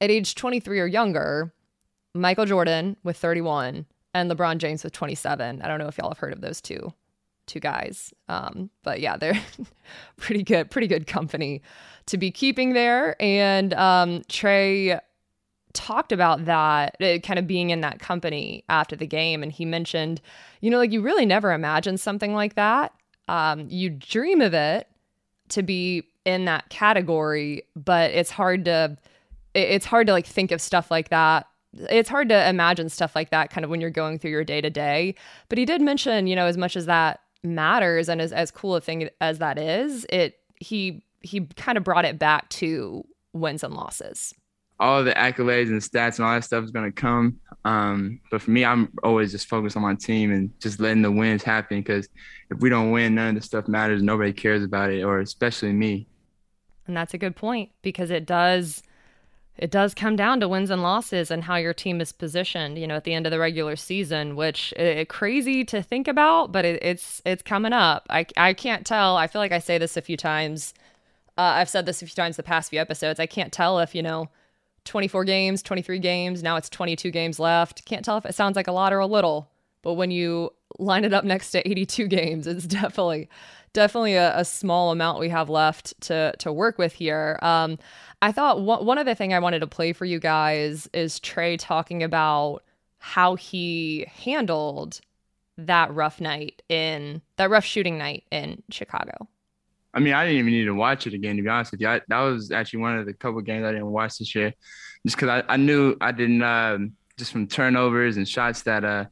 at 0.02 0.10
age 0.10 0.36
23 0.36 0.80
or 0.80 0.88
younger. 0.88 1.54
Michael 2.16 2.46
Jordan 2.46 2.96
with 3.04 3.18
31 3.18 3.86
and 4.16 4.32
LeBron 4.32 4.58
James 4.60 4.84
with 4.84 4.94
27. 4.94 5.62
I 5.62 5.68
don't 5.68 5.78
know 5.78 5.88
if 5.88 5.98
y'all 5.98 6.10
have 6.10 6.18
heard 6.18 6.34
of 6.34 6.42
those 6.42 6.62
two 6.62 6.94
two 7.48 7.60
guys. 7.60 8.14
Um, 8.28 8.72
but 8.82 9.02
yeah, 9.02 9.18
they're 9.22 9.40
pretty 10.18 10.42
good, 10.42 10.72
pretty 10.72 10.88
good 10.88 11.06
company 11.06 11.62
to 12.08 12.18
be 12.18 12.32
keeping 12.32 12.74
there. 12.74 13.22
And 13.22 13.74
um, 13.76 14.22
Trae 14.22 15.00
talked 15.74 16.14
about 16.14 16.46
that 16.46 16.96
uh, 17.02 17.20
kind 17.20 17.38
of 17.38 17.46
being 17.46 17.70
in 17.70 17.82
that 17.82 18.00
company 18.00 18.64
after 18.70 18.96
the 18.96 19.06
game 19.06 19.44
and 19.44 19.52
he 19.52 19.66
mentioned 19.66 20.22
you 20.62 20.72
know 20.72 20.78
like 20.78 20.94
you 20.94 21.02
really 21.02 21.26
never 21.26 21.52
imagine 21.52 21.98
something 21.98 22.34
like 22.34 22.56
that 22.56 22.94
um, 23.28 23.68
you 23.70 23.90
dream 23.90 24.40
of 24.40 24.54
it 24.54 24.88
to 25.50 25.62
be 25.62 26.02
in 26.24 26.46
that 26.46 26.70
category 26.70 27.62
but 27.76 28.10
it's 28.12 28.32
hard 28.32 28.64
to 28.64 28.98
it's 29.54 29.86
hard 29.86 30.08
to 30.08 30.14
like 30.14 30.26
think 30.26 30.54
of 30.54 30.62
stuff 30.62 30.90
like 30.90 31.10
that 31.10 31.46
it's 31.90 32.10
hard 32.10 32.30
to 32.30 32.50
imagine 32.50 32.90
stuff 32.90 33.16
like 33.16 33.30
that 33.30 33.50
kind 33.50 33.64
of 33.64 33.70
when 33.70 33.82
you're 33.82 33.90
going 33.90 34.18
through 34.20 34.32
your 34.32 34.44
day 34.44 34.62
to 34.62 34.70
day 34.70 35.16
but 35.50 35.58
he 35.58 35.66
did 35.66 35.82
mention 35.82 36.28
you 36.28 36.36
know 36.36 36.46
as 36.46 36.58
much 36.58 36.76
as 36.76 36.86
that 36.86 37.20
matters 37.44 38.10
and 38.10 38.22
as, 38.22 38.32
as 38.32 38.52
cool 38.52 38.76
a 38.76 38.82
thing 38.82 39.10
as 39.22 39.40
that 39.40 39.58
is 39.58 40.06
it 40.10 40.40
he 40.60 41.04
he 41.22 41.42
kind 41.56 41.78
of 41.78 41.84
brought 41.84 42.06
it 42.06 42.18
back 42.18 42.48
to 42.50 43.04
wins 43.34 43.64
and 43.64 43.74
losses 43.74 44.34
all 44.80 45.04
the 45.04 45.14
accolades 45.14 45.70
and 45.70 45.82
stats 45.82 46.18
and 46.18 46.26
all 46.26 46.34
that 46.34 46.44
stuff 46.44 46.64
is 46.64 46.72
going 46.72 46.92
to 46.92 46.92
come. 46.92 47.40
Um, 47.64 48.20
but 48.30 48.42
for 48.42 48.52
me, 48.52 48.66
I'm 48.66 48.92
always 49.04 49.32
just 49.32 49.48
focused 49.48 49.78
on 49.78 49.84
my 49.84 49.96
team 49.96 50.32
and 50.32 50.52
just 50.60 50.80
letting 50.80 51.02
the 51.02 51.12
wins 51.12 51.44
happen 51.44 51.80
because 51.80 52.10
if 52.52 52.60
we 52.60 52.70
don't 52.70 52.92
win, 52.92 53.16
none 53.16 53.30
of 53.30 53.36
the 53.36 53.42
stuff 53.42 53.68
matters. 53.68 54.04
Nobody 54.04 54.34
cares 54.34 54.64
about 54.64 54.92
it, 54.92 55.04
or 55.04 55.20
especially 55.20 55.72
me. 55.72 56.08
And 56.88 56.96
that's 56.96 57.14
a 57.14 57.18
good 57.18 57.36
point 57.36 57.72
because 57.82 58.12
it 58.12 58.26
does 58.26 58.84
it 59.58 59.72
does 59.72 59.94
come 59.94 60.16
down 60.16 60.42
to 60.42 60.50
wins 60.50 60.70
and 60.70 60.82
losses 60.82 61.32
and 61.32 61.44
how 61.46 61.56
your 61.56 61.74
team 61.74 62.02
is 62.02 62.12
positioned, 62.12 62.78
you 62.78 62.88
know, 62.88 62.96
at 62.96 63.06
the 63.06 63.14
end 63.14 63.26
of 63.26 63.32
the 63.32 63.40
regular 63.40 63.76
season, 63.76 64.36
which 64.36 64.74
crazy 65.08 65.64
to 65.66 65.82
think 65.82 66.08
about, 66.08 66.52
but 66.52 66.66
it, 66.66 66.84
it's 66.84 67.22
it's 67.26 67.42
coming 67.42 67.72
up. 67.74 68.06
I 68.10 68.26
I 68.36 68.54
can't 68.54 68.86
tell. 68.86 69.16
I 69.16 69.28
feel 69.28 69.42
like 69.42 69.54
I 69.54 69.60
say 69.60 69.78
this 69.78 69.96
a 69.96 70.02
few 70.02 70.18
times. 70.18 70.74
Uh, 71.38 71.42
I've 71.42 71.70
said 71.70 71.86
this 71.86 72.02
a 72.02 72.06
few 72.06 72.16
times 72.16 72.38
the 72.38 72.44
past 72.44 72.70
few 72.70 72.80
episodes. 72.80 73.20
I 73.20 73.26
can't 73.26 73.54
tell 73.54 73.80
if 73.80 73.96
you 73.96 74.04
know 74.04 74.30
24 74.84 75.24
games, 75.24 75.62
23 75.62 76.00
games. 76.00 76.44
Now 76.44 76.58
it's 76.58 76.70
22 76.70 77.12
games 77.12 77.40
left. 77.40 77.86
Can't 77.86 78.04
tell 78.04 78.18
if 78.18 78.26
it 78.26 78.36
sounds 78.36 78.56
like 78.56 78.68
a 78.68 78.74
lot 78.74 78.92
or 78.92 79.00
a 79.00 79.08
little, 79.08 79.50
but 79.84 79.94
when 79.94 80.12
you 80.12 80.52
line 80.80 81.06
it 81.06 81.14
up 81.14 81.24
next 81.24 81.52
to 81.52 81.68
82 81.68 82.08
games, 82.10 82.46
it's 82.46 82.66
definitely 82.66 83.30
definitely 83.76 84.16
a, 84.16 84.36
a 84.36 84.46
small 84.46 84.92
amount 84.92 85.20
we 85.20 85.30
have 85.30 85.50
left 85.50 85.94
to 86.02 86.34
to 86.40 86.52
work 86.52 86.80
with 86.80 86.94
here. 86.94 87.38
Um, 87.44 87.78
I 88.22 88.32
thought 88.32 88.62
one, 88.62 88.84
one 88.86 88.98
other 88.98 89.14
thing 89.14 89.34
I 89.34 89.40
wanted 89.40 89.60
to 89.60 89.68
play 89.68 89.94
for 89.94 90.06
you 90.06 90.20
guys 90.20 90.90
is 90.94 91.20
Trae 91.20 91.58
talking 91.60 92.02
about 92.02 92.64
how 92.98 93.36
he 93.36 94.08
handled 94.10 95.00
that 95.58 95.94
rough 95.94 96.20
night 96.20 96.64
in 96.70 97.22
that 97.36 97.52
rough 97.52 97.66
shooting 97.66 98.00
night 98.00 98.24
in 98.32 98.64
Chicago. 98.72 99.28
I 99.94 100.00
mean, 100.00 100.14
I 100.14 100.26
didn't 100.26 100.40
even 100.40 100.52
need 100.52 100.66
to 100.66 100.74
watch 100.74 101.08
it 101.08 101.14
again, 101.14 101.38
to 101.38 101.42
be 101.42 101.48
honest 101.48 101.72
with 101.72 101.82
you. 101.82 101.88
I, 101.88 102.02
that 102.08 102.20
was 102.20 102.52
actually 102.52 102.80
one 102.80 102.98
of 102.98 103.06
the 103.06 103.14
couple 103.14 103.40
games 103.42 103.64
I 103.64 103.72
didn't 103.72 103.92
watch 103.92 104.18
this 104.18 104.36
year, 104.36 104.54
just 105.06 105.16
because 105.16 105.30
I, 105.30 105.54
I 105.54 105.58
knew 105.58 105.96
I 106.02 106.12
didn't, 106.12 106.42
um, 106.42 106.94
just 107.18 107.32
from 107.32 107.48
turnovers 107.48 108.18
and 108.18 108.28
shots 108.28 108.64
that 108.64 108.84
uh, 108.84 109.06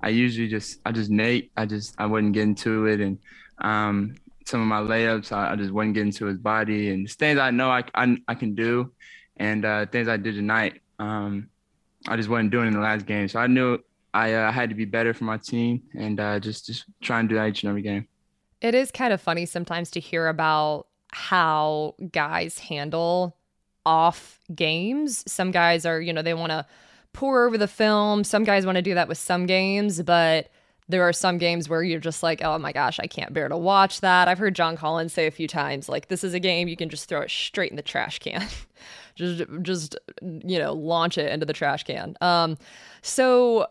I 0.00 0.08
usually 0.08 0.48
just, 0.48 0.80
I 0.84 0.90
just 0.90 1.10
Nate, 1.10 1.52
I 1.56 1.66
just, 1.66 1.94
I 1.98 2.06
wouldn't 2.06 2.32
get 2.32 2.42
into 2.42 2.86
it. 2.86 3.00
And 3.00 3.18
um, 3.58 4.14
some 4.46 4.60
of 4.60 4.66
my 4.66 4.80
layups, 4.80 5.32
I, 5.32 5.52
I, 5.52 5.56
just 5.56 5.70
wouldn't 5.70 5.94
get 5.94 6.02
into 6.02 6.26
his 6.26 6.38
body. 6.38 6.90
And 6.90 7.10
things 7.10 7.38
I 7.38 7.50
know 7.50 7.70
I, 7.70 7.84
I, 7.94 8.16
I 8.28 8.34
can 8.34 8.54
do 8.54 8.92
and 9.36 9.64
uh, 9.64 9.86
things 9.86 10.08
I 10.08 10.16
did 10.16 10.34
tonight, 10.34 10.80
um, 10.98 11.48
I 12.06 12.16
just 12.16 12.28
wasn't 12.28 12.50
doing 12.50 12.68
in 12.68 12.74
the 12.74 12.80
last 12.80 13.06
game. 13.06 13.28
So 13.28 13.40
I 13.40 13.46
knew 13.46 13.78
I 14.12 14.34
uh, 14.34 14.52
had 14.52 14.68
to 14.68 14.74
be 14.74 14.84
better 14.84 15.14
for 15.14 15.24
my 15.24 15.38
team 15.38 15.82
and 15.94 16.20
uh, 16.20 16.40
just, 16.40 16.66
just 16.66 16.84
try 17.00 17.20
and 17.20 17.28
do 17.28 17.34
that 17.36 17.48
each 17.48 17.62
and 17.62 17.70
every 17.70 17.82
game. 17.82 18.06
It 18.60 18.74
is 18.74 18.90
kind 18.90 19.12
of 19.12 19.20
funny 19.20 19.46
sometimes 19.46 19.90
to 19.92 20.00
hear 20.00 20.28
about 20.28 20.86
how 21.12 21.94
guys 22.12 22.58
handle 22.58 23.36
off 23.86 24.38
games. 24.54 25.24
Some 25.30 25.50
guys 25.50 25.86
are, 25.86 26.00
you 26.00 26.12
know, 26.12 26.22
they 26.22 26.34
want 26.34 26.50
to 26.50 26.66
pour 27.12 27.46
over 27.46 27.56
the 27.56 27.68
film. 27.68 28.24
Some 28.24 28.44
guys 28.44 28.66
want 28.66 28.76
to 28.76 28.82
do 28.82 28.94
that 28.94 29.08
with 29.08 29.18
some 29.18 29.46
games, 29.46 30.02
but 30.02 30.50
there 30.88 31.02
are 31.02 31.12
some 31.12 31.38
games 31.38 31.68
where 31.68 31.82
you're 31.82 32.00
just 32.00 32.22
like, 32.22 32.42
oh 32.44 32.58
my 32.58 32.72
gosh, 32.72 33.00
I 33.00 33.06
can't 33.06 33.32
bear 33.32 33.48
to 33.48 33.56
watch 33.56 34.00
that. 34.02 34.28
I've 34.28 34.38
heard 34.38 34.54
John 34.54 34.76
Collins 34.76 35.12
say 35.12 35.26
a 35.26 35.30
few 35.30 35.48
times, 35.48 35.88
like, 35.88 36.08
this 36.08 36.22
is 36.22 36.34
a 36.34 36.40
game 36.40 36.68
you 36.68 36.76
can 36.76 36.90
just 36.90 37.08
throw 37.08 37.22
it 37.22 37.30
straight 37.30 37.70
in 37.70 37.76
the 37.76 37.82
trash 37.82 38.18
can. 38.18 38.46
just, 39.14 39.44
just, 39.62 39.96
you 40.22 40.58
know, 40.58 40.74
launch 40.74 41.16
it 41.16 41.32
into 41.32 41.46
the 41.46 41.52
trash 41.52 41.84
can. 41.84 42.16
Um, 42.20 42.58
so 43.00 43.66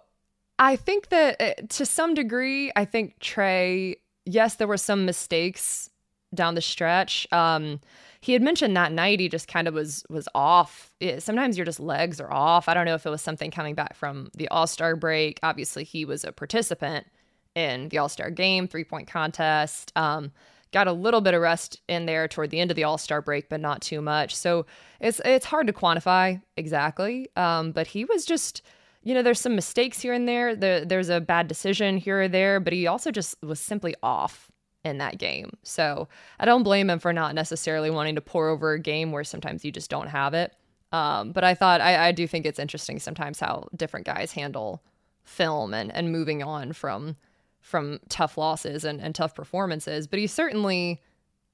I 0.58 0.76
think 0.76 1.10
that 1.10 1.42
uh, 1.42 1.54
to 1.70 1.86
some 1.86 2.14
degree, 2.16 2.72
I 2.76 2.86
think 2.86 3.20
Trae 3.20 3.96
yes, 4.26 4.56
there 4.56 4.68
were 4.68 4.78
some 4.78 5.06
mistakes 5.06 5.90
down 6.34 6.56
the 6.56 6.62
stretch. 6.62 7.28
Um, 7.32 7.80
he 8.24 8.32
had 8.32 8.42
mentioned 8.42 8.78
that 8.78 8.94
night 8.94 9.20
he 9.20 9.28
just 9.28 9.50
kind 9.50 9.68
of 9.68 9.74
was 9.74 10.06
was 10.10 10.30
off. 10.34 10.94
It, 11.02 11.22
sometimes 11.22 11.58
your 11.58 11.66
just 11.66 11.82
legs 11.82 12.22
are 12.22 12.32
off. 12.32 12.70
I 12.70 12.74
don't 12.74 12.86
know 12.86 12.96
if 12.96 13.06
it 13.06 13.10
was 13.10 13.22
something 13.22 13.52
coming 13.52 13.76
back 13.76 13.98
from 13.98 14.30
the 14.34 14.48
All 14.48 14.66
Star 14.66 14.96
break. 14.96 15.40
Obviously, 15.44 15.84
he 15.84 16.06
was 16.06 16.24
a 16.24 16.32
participant 16.32 17.06
in 17.54 17.90
the 17.90 17.98
All 17.98 18.08
Star 18.08 18.32
game, 18.32 18.66
three 18.66 18.86
point 18.86 19.10
contest. 19.10 19.92
Um, 19.98 20.32
got 20.72 20.88
a 20.88 20.94
little 20.94 21.20
bit 21.20 21.34
of 21.34 21.42
rest 21.42 21.82
in 21.90 22.06
there 22.06 22.30
toward 22.30 22.50
the 22.50 22.62
end 22.62 22.72
of 22.72 22.76
the 22.76 22.86
All 22.86 22.98
Star 22.98 23.22
break, 23.22 23.50
but 23.50 23.60
not 23.60 23.82
too 23.82 24.02
much. 24.02 24.34
So 24.34 24.68
it's 25.02 25.20
it's 25.26 25.46
hard 25.46 25.68
to 25.68 25.74
quantify 25.74 26.42
exactly. 26.56 27.28
Um, 27.36 27.74
but 27.74 27.88
he 27.88 28.06
was 28.06 28.24
just 28.26 28.62
you 29.06 29.14
know, 29.14 29.22
there's 29.22 29.42
some 29.42 29.56
mistakes 29.56 30.00
here 30.00 30.14
and 30.14 30.30
there. 30.30 30.56
there. 30.56 30.86
There's 30.86 31.10
a 31.10 31.20
bad 31.20 31.50
decision 31.50 31.98
here 31.98 32.22
or 32.22 32.28
there, 32.30 32.62
but 32.62 32.72
he 32.72 32.88
also 32.88 33.12
just 33.12 33.36
was 33.44 33.60
simply 33.60 33.96
off 34.02 34.50
in 34.84 34.98
that 34.98 35.18
game. 35.18 35.52
So 35.64 36.08
I 36.40 36.46
don't 36.46 36.64
blame 36.64 36.90
him 36.90 37.00
for 37.00 37.14
not 37.14 37.36
necessarily 37.36 37.90
wanting 37.90 38.16
to 38.16 38.22
pour 38.22 38.50
over 38.50 38.74
a 38.74 38.80
game 38.80 39.12
where 39.12 39.24
sometimes 39.24 39.64
you 39.64 39.72
just 39.72 39.90
don't 39.90 40.08
have 40.08 40.34
it. 40.34 40.54
Um, 40.92 41.32
but 41.32 41.44
I 41.44 41.56
thought 41.56 41.82
I, 41.82 42.10
I 42.10 42.12
do 42.12 42.28
think 42.28 42.46
it's 42.46 42.60
interesting 42.60 43.00
sometimes 43.00 43.40
how 43.40 43.68
different 43.76 44.06
guys 44.06 44.32
handle 44.34 44.84
film 45.24 45.74
and, 45.74 45.92
and 45.94 46.12
moving 46.12 46.44
on 46.44 46.74
from 46.74 47.16
from 47.62 48.00
tough 48.10 48.38
losses 48.38 48.84
and, 48.84 49.00
and 49.02 49.16
tough 49.16 49.34
performances. 49.34 50.06
But 50.06 50.20
he 50.20 50.28
certainly 50.28 51.02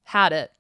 had 0.04 0.34
it 0.34 0.52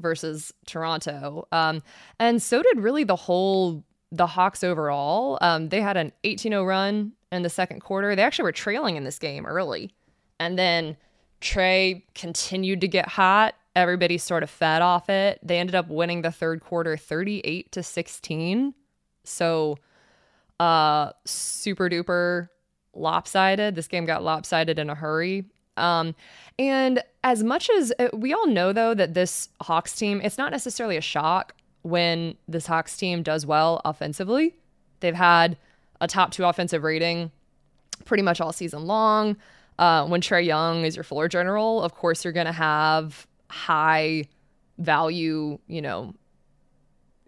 versus 0.00 0.52
Toronto. 0.66 1.46
Um, 1.52 1.82
and 2.18 2.42
so 2.42 2.60
did 2.60 2.80
really 2.80 3.04
the 3.04 3.16
whole 3.16 3.84
the 4.12 4.26
Hawks 4.26 4.64
overall. 4.64 5.38
Um, 5.40 5.68
they 5.68 5.80
had 5.80 5.96
an 5.96 6.12
18 6.24 6.52
0 6.52 6.64
run 6.64 7.12
in 7.30 7.42
the 7.42 7.48
second 7.48 7.80
quarter. 7.80 8.16
They 8.16 8.22
actually 8.22 8.44
were 8.44 8.52
trailing 8.52 8.96
in 8.96 9.04
this 9.04 9.18
game 9.18 9.46
early. 9.46 9.94
And 10.40 10.58
then 10.58 10.96
Trae 11.40 12.02
continued 12.14 12.80
to 12.82 12.88
get 12.88 13.08
hot. 13.08 13.54
Everybody 13.76 14.18
sort 14.18 14.42
of 14.42 14.50
fed 14.50 14.82
off 14.82 15.08
it. 15.08 15.38
They 15.42 15.58
ended 15.58 15.74
up 15.74 15.88
winning 15.88 16.22
the 16.22 16.32
third 16.32 16.60
quarter 16.60 16.96
38 16.96 17.72
to 17.72 17.82
16. 17.82 18.74
So, 19.24 19.78
uh, 20.58 21.12
super 21.24 21.88
duper 21.88 22.48
lopsided. 22.94 23.74
This 23.74 23.88
game 23.88 24.04
got 24.04 24.22
lopsided 24.22 24.78
in 24.78 24.90
a 24.90 24.94
hurry. 24.94 25.44
Um, 25.76 26.14
and 26.58 27.02
as 27.24 27.42
much 27.42 27.70
as 27.70 27.92
uh, 27.98 28.08
we 28.12 28.34
all 28.34 28.46
know, 28.46 28.72
though, 28.72 28.92
that 28.94 29.14
this 29.14 29.48
Hawks 29.62 29.96
team, 29.96 30.20
it's 30.22 30.36
not 30.36 30.52
necessarily 30.52 30.96
a 30.96 31.00
shock 31.00 31.54
when 31.82 32.36
this 32.48 32.66
Hawks 32.66 32.96
team 32.96 33.22
does 33.22 33.46
well 33.46 33.80
offensively. 33.84 34.56
They've 35.00 35.14
had 35.14 35.56
a 36.00 36.06
top 36.06 36.32
two 36.32 36.44
offensive 36.44 36.82
rating 36.82 37.30
pretty 38.04 38.22
much 38.22 38.40
all 38.40 38.52
season 38.52 38.86
long. 38.86 39.36
Uh, 39.80 40.06
when 40.06 40.20
Trae 40.20 40.44
Young 40.44 40.84
is 40.84 40.94
your 40.94 41.04
floor 41.04 41.26
general, 41.26 41.82
of 41.82 41.94
course, 41.94 42.22
you're 42.22 42.34
going 42.34 42.44
to 42.44 42.52
have 42.52 43.26
high 43.48 44.24
value, 44.76 45.58
you 45.68 45.80
know, 45.80 46.14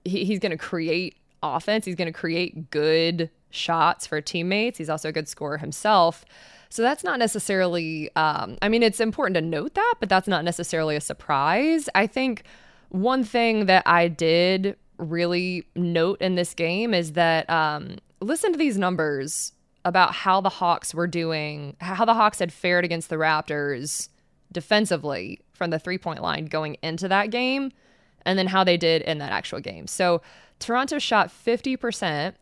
he, 0.05 0.27
he's 0.27 0.39
going 0.39 0.51
to 0.51 0.59
create 0.59 1.17
offense. 1.43 1.87
He's 1.87 1.95
going 1.95 2.13
to 2.13 2.19
create 2.19 2.71
good 2.71 3.31
shots 3.49 4.07
for 4.07 4.21
teammates. 4.21 4.77
He's 4.77 4.91
also 4.91 5.09
a 5.09 5.13
good 5.13 5.29
scorer 5.29 5.57
himself. 5.57 6.27
So 6.69 6.83
that's 6.83 7.03
not 7.03 7.19
necessarily, 7.19 8.15
um, 8.17 8.59
I 8.61 8.69
mean, 8.69 8.83
it's 8.83 9.01
important 9.01 9.35
to 9.37 9.41
note 9.41 9.73
that, 9.75 9.95
but 9.99 10.11
that's 10.11 10.29
not 10.29 10.45
necessarily 10.45 10.95
a 10.95 11.01
surprise. 11.01 11.89
I 11.95 12.07
think 12.07 12.45
one 12.91 13.25
thing 13.25 13.65
that 13.65 13.83
I 13.87 14.09
did 14.09 14.77
really 14.99 15.67
note 15.75 16.21
in 16.21 16.35
this 16.35 16.53
game 16.53 16.93
is 16.93 17.13
that 17.13 17.49
um, 17.49 17.97
listen 18.21 18.53
to 18.53 18.59
these 18.59 18.77
numbers 18.77 19.53
about 19.85 20.15
how 20.15 20.41
the 20.41 20.49
Hawks 20.49 20.95
were 20.95 21.07
doing, 21.07 21.77
how 21.81 22.05
the 22.05 22.15
Hawks 22.15 22.39
had 22.39 22.53
fared 22.53 22.85
against 22.85 23.09
the 23.09 23.17
Raptors 23.17 24.09
defensively 24.53 25.41
from 25.53 25.71
the 25.71 25.79
three 25.79 25.99
point 25.99 26.23
line 26.23 26.47
going 26.47 26.77
into 26.83 27.09
that 27.09 27.31
game, 27.31 27.73
and 28.25 28.39
then 28.39 28.47
how 28.47 28.65
they 28.65 28.77
did 28.77 29.03
in 29.03 29.19
that 29.19 29.33
actual 29.33 29.61
game. 29.61 29.87
So 29.87 30.23
Toronto 30.59 30.99
shot 30.99 31.29
50% 31.29 32.35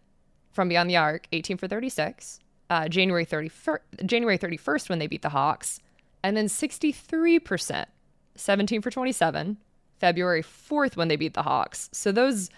from 0.52 0.68
beyond 0.68 0.90
the 0.90 0.96
arc, 0.96 1.26
18 1.32 1.56
for 1.56 1.68
36, 1.68 2.40
uh, 2.68 2.88
January 2.88 3.24
31st, 3.24 3.78
January 4.04 4.38
31st 4.38 4.88
when 4.88 4.98
they 4.98 5.06
beat 5.06 5.22
the 5.22 5.30
Hawks, 5.30 5.80
and 6.22 6.36
then 6.36 6.46
63%, 6.46 7.86
17 8.34 8.82
for 8.82 8.90
27, 8.90 9.56
February 9.98 10.42
4th 10.42 10.96
when 10.96 11.08
they 11.08 11.16
beat 11.16 11.34
the 11.34 11.42
Hawks. 11.42 11.88
So 11.92 12.12
those 12.12 12.50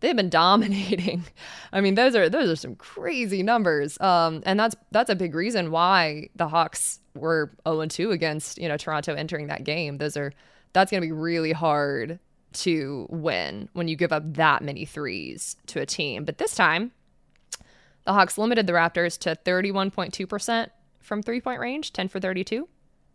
they've 0.00 0.16
been 0.16 0.30
dominating. 0.30 1.24
I 1.72 1.80
mean, 1.80 1.94
those 1.94 2.14
are 2.14 2.28
those 2.28 2.50
are 2.50 2.56
some 2.56 2.74
crazy 2.76 3.42
numbers. 3.42 4.00
Um, 4.00 4.42
and 4.44 4.58
that's 4.58 4.74
that's 4.90 5.10
a 5.10 5.14
big 5.14 5.34
reason 5.34 5.70
why 5.70 6.28
the 6.34 6.48
Hawks 6.48 7.00
were 7.14 7.52
0 7.68 7.86
2 7.86 8.10
against, 8.10 8.58
you 8.58 8.68
know, 8.68 8.76
Toronto 8.76 9.14
entering 9.14 9.46
that 9.48 9.64
game. 9.64 9.98
Those 9.98 10.16
are 10.16 10.32
that's 10.72 10.90
going 10.90 11.02
to 11.02 11.06
be 11.06 11.12
really 11.12 11.52
hard 11.52 12.18
to 12.52 13.06
win 13.10 13.68
when 13.72 13.88
you 13.88 13.96
give 13.96 14.12
up 14.12 14.34
that 14.34 14.62
many 14.62 14.84
threes 14.84 15.56
to 15.66 15.80
a 15.80 15.86
team. 15.86 16.24
But 16.24 16.38
this 16.38 16.54
time, 16.54 16.92
the 18.04 18.12
Hawks 18.12 18.38
limited 18.38 18.66
the 18.66 18.72
Raptors 18.72 19.18
to 19.20 19.36
31.2% 19.44 20.68
from 21.00 21.22
three 21.22 21.40
point 21.40 21.60
range, 21.60 21.92
10 21.92 22.08
for 22.08 22.20
32. 22.20 22.68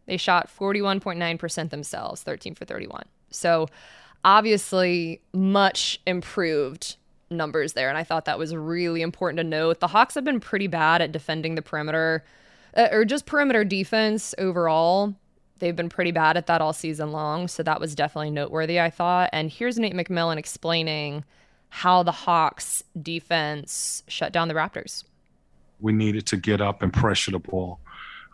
They 0.05 0.17
shot 0.17 0.49
41.9% 0.55 1.69
themselves, 1.69 2.21
13 2.23 2.55
for 2.55 2.65
31. 2.65 3.05
So 3.31 3.67
obviously, 4.25 5.21
much 5.33 6.01
improved 6.05 6.97
numbers 7.29 7.73
there. 7.73 7.89
And 7.89 7.97
I 7.97 8.03
thought 8.03 8.25
that 8.25 8.39
was 8.39 8.55
really 8.55 9.01
important 9.01 9.37
to 9.37 9.43
note. 9.43 9.79
The 9.79 9.87
Hawks 9.87 10.15
have 10.15 10.23
been 10.23 10.39
pretty 10.39 10.67
bad 10.67 11.01
at 11.01 11.11
defending 11.11 11.55
the 11.55 11.61
perimeter 11.61 12.25
uh, 12.75 12.89
or 12.91 13.05
just 13.05 13.25
perimeter 13.25 13.63
defense 13.63 14.35
overall. 14.37 15.13
They've 15.59 15.75
been 15.75 15.89
pretty 15.89 16.11
bad 16.11 16.35
at 16.35 16.47
that 16.47 16.61
all 16.61 16.73
season 16.73 17.11
long. 17.11 17.47
So 17.47 17.63
that 17.63 17.79
was 17.79 17.95
definitely 17.95 18.31
noteworthy, 18.31 18.79
I 18.79 18.89
thought. 18.89 19.29
And 19.31 19.49
here's 19.49 19.79
Nate 19.79 19.93
McMillan 19.93 20.37
explaining 20.37 21.23
how 21.69 22.03
the 22.03 22.11
Hawks 22.11 22.83
defense 23.01 24.03
shut 24.07 24.33
down 24.33 24.47
the 24.47 24.53
Raptors. 24.53 25.03
We 25.79 25.93
needed 25.93 26.25
to 26.27 26.37
get 26.37 26.61
up 26.61 26.81
and 26.81 26.91
pressure 26.91 27.31
the 27.31 27.39
ball. 27.39 27.79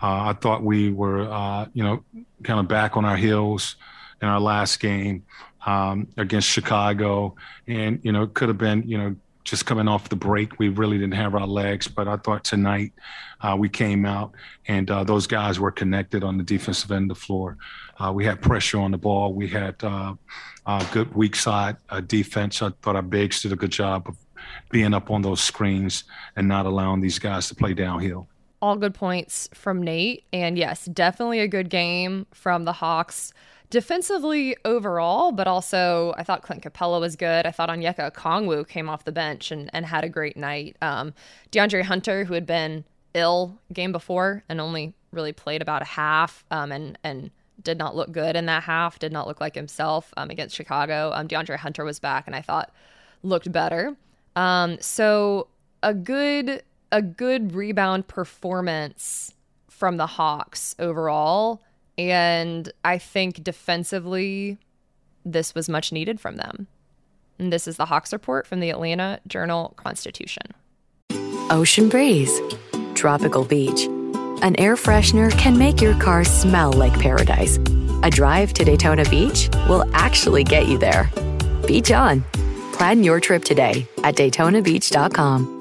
Uh, 0.02 0.30
I 0.30 0.34
thought 0.34 0.64
we 0.64 0.92
were, 0.92 1.32
uh, 1.32 1.68
you 1.74 1.84
know, 1.84 2.04
kind 2.44 2.60
of 2.60 2.68
back 2.68 2.98
on 2.98 3.06
our 3.06 3.18
heels 3.18 3.76
in 4.22 4.28
our 4.28 4.40
last 4.40 4.80
game 4.80 5.24
um, 5.66 6.08
against 6.18 6.48
Chicago, 6.48 7.36
and 7.68 8.00
you 8.04 8.12
know, 8.12 8.24
it 8.24 8.34
could 8.34 8.50
have 8.50 8.58
been, 8.58 8.84
you 8.88 8.98
know, 8.98 9.16
just 9.44 9.66
coming 9.66 9.88
off 9.88 10.10
the 10.10 10.16
break, 10.16 10.60
we 10.60 10.70
really 10.70 10.98
didn't 10.98 11.16
have 11.16 11.36
our 11.36 11.48
legs. 11.48 11.88
But 11.88 12.08
I 12.08 12.18
thought 12.18 12.44
tonight 12.44 12.94
uh, 13.42 13.56
we 13.58 13.70
came 13.70 14.06
out 14.06 14.34
and 14.68 14.90
uh, 14.90 15.04
those 15.04 15.28
guys 15.28 15.60
were 15.60 15.72
connected 15.72 16.24
on 16.24 16.38
the 16.38 16.44
defensive 16.44 16.92
end 16.92 17.10
of 17.10 17.18
the 17.18 17.24
floor. 17.24 17.58
Uh, 17.98 18.12
we 18.14 18.26
had 18.26 18.42
pressure 18.42 18.80
on 18.80 18.92
the 18.92 18.98
ball. 18.98 19.34
We 19.34 19.48
had 19.48 19.76
uh, 19.84 20.16
good 20.92 21.14
weak 21.16 21.36
side 21.36 21.78
uh, 21.90 22.02
defense. 22.02 22.62
I 22.62 22.70
thought 22.82 22.96
our 22.96 23.02
bigs 23.02 23.42
did 23.42 23.52
a 23.52 23.56
good 23.56 23.72
job 23.72 24.08
of 24.08 24.18
being 24.70 24.94
up 24.94 25.12
on 25.12 25.22
those 25.22 25.42
screens 25.42 26.04
and 26.36 26.48
not 26.48 26.66
allowing 26.66 27.02
these 27.02 27.20
guys 27.20 27.48
to 27.50 27.56
play 27.56 27.74
downhill. 27.74 28.28
All 28.62 28.76
good 28.76 28.94
points 28.94 29.50
from 29.54 29.82
Nate. 29.82 30.24
And 30.32 30.58
yes, 30.58 30.86
definitely 30.86 31.40
a 31.40 31.48
good 31.48 31.70
game 31.70 32.28
from 32.32 32.66
the 32.66 32.74
Hawks 32.74 33.34
defensively 33.72 34.56
overall, 34.66 35.32
but 35.32 35.48
also 35.48 36.14
I 36.18 36.24
thought 36.24 36.44
Clint 36.44 36.62
Capela 36.62 37.00
was 37.00 37.16
good. 37.16 37.48
I 37.48 37.52
thought 37.52 37.70
Onyeka 37.70 38.12
Okongwu 38.12 38.68
came 38.68 38.90
off 38.90 39.06
the 39.06 39.12
bench 39.12 39.50
and, 39.50 39.70
and 39.74 39.86
had 39.86 40.04
a 40.04 40.10
great 40.10 40.38
night. 40.38 40.76
Um, 40.82 41.14
DeAndre 41.52 41.84
Hunter, 41.84 42.26
who 42.26 42.36
had 42.36 42.46
been 42.46 42.84
ill 43.14 43.58
game 43.74 43.92
before 43.92 44.44
and 44.48 44.62
only 44.62 44.94
really 45.12 45.34
played 45.34 45.62
about 45.62 45.82
a 45.82 45.86
half 45.86 46.46
um, 46.52 46.72
and, 46.72 46.98
and 47.04 47.32
did 47.64 47.78
not 47.78 47.96
look 47.96 48.12
good 48.12 48.36
in 48.36 48.46
that 48.46 48.64
half, 48.64 49.00
did 49.00 49.12
not 49.12 49.26
look 49.26 49.40
like 49.40 49.56
himself 49.56 50.14
um, 50.18 50.30
against 50.30 50.56
Chicago. 50.56 51.12
Um, 51.14 51.28
DeAndre 51.28 51.58
Hunter 51.58 51.86
was 51.86 52.00
back 52.00 52.28
and 52.28 52.36
I 52.36 52.42
thought 52.42 52.72
looked 53.24 53.52
better. 53.52 53.96
Um, 54.36 54.78
so 54.82 55.48
a 55.82 55.94
good 55.94 56.62
a 56.92 57.02
good 57.02 57.56
rebound 57.56 58.10
performance 58.10 59.34
from 59.70 59.96
the 59.96 60.08
Hawks 60.08 60.76
overall 60.78 61.62
and 61.98 62.72
I 62.84 62.98
think 62.98 63.44
defensively, 63.44 64.58
this 65.26 65.54
was 65.54 65.70
much 65.70 65.92
needed 65.92 66.20
from 66.20 66.38
them. 66.38 66.68
And 67.38 67.52
this 67.52 67.68
is 67.68 67.78
the 67.78 67.86
Hawks 67.86 68.14
report 68.14 68.46
from 68.46 68.60
the 68.60 68.70
Atlanta 68.70 69.20
Journal 69.28 69.74
Constitution. 69.76 70.44
Ocean 71.50 71.90
breeze, 71.90 72.40
tropical 72.94 73.44
beach. 73.44 73.86
An 74.42 74.56
air 74.60 74.76
freshener 74.76 75.32
can 75.38 75.58
make 75.58 75.82
your 75.82 76.00
car 76.00 76.24
smell 76.24 76.72
like 76.74 76.98
paradise. 77.00 77.58
A 78.04 78.10
drive 78.10 78.54
to 78.54 78.64
Daytona 78.64 79.06
Beach 79.06 79.50
will 79.68 79.86
actually 79.94 80.44
get 80.44 80.68
you 80.68 80.78
there. 80.78 81.10
Beach 81.68 81.92
on. 81.92 82.24
Plan 82.74 83.04
your 83.04 83.20
trip 83.20 83.44
today 83.44 83.86
at 84.04 84.16
DaytonaBeach.com. 84.16 85.61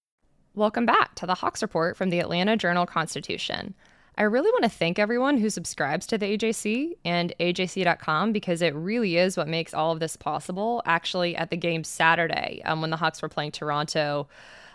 Welcome 0.53 0.85
back 0.85 1.15
to 1.15 1.25
the 1.25 1.35
Hawks 1.35 1.61
Report 1.61 1.95
from 1.95 2.09
the 2.09 2.19
Atlanta 2.19 2.57
Journal 2.57 2.85
Constitution. 2.85 3.73
I 4.17 4.23
really 4.23 4.51
want 4.51 4.63
to 4.63 4.69
thank 4.69 4.99
everyone 4.99 5.37
who 5.37 5.49
subscribes 5.49 6.05
to 6.07 6.17
the 6.17 6.37
AJC 6.37 6.97
and 7.05 7.33
AJC.com 7.39 8.33
because 8.33 8.61
it 8.61 8.75
really 8.75 9.15
is 9.15 9.37
what 9.37 9.47
makes 9.47 9.73
all 9.73 9.93
of 9.93 10.01
this 10.01 10.17
possible. 10.17 10.83
Actually, 10.85 11.37
at 11.37 11.51
the 11.51 11.55
game 11.55 11.85
Saturday, 11.85 12.61
um, 12.65 12.81
when 12.81 12.89
the 12.89 12.97
Hawks 12.97 13.21
were 13.21 13.29
playing 13.29 13.53
Toronto, 13.53 14.27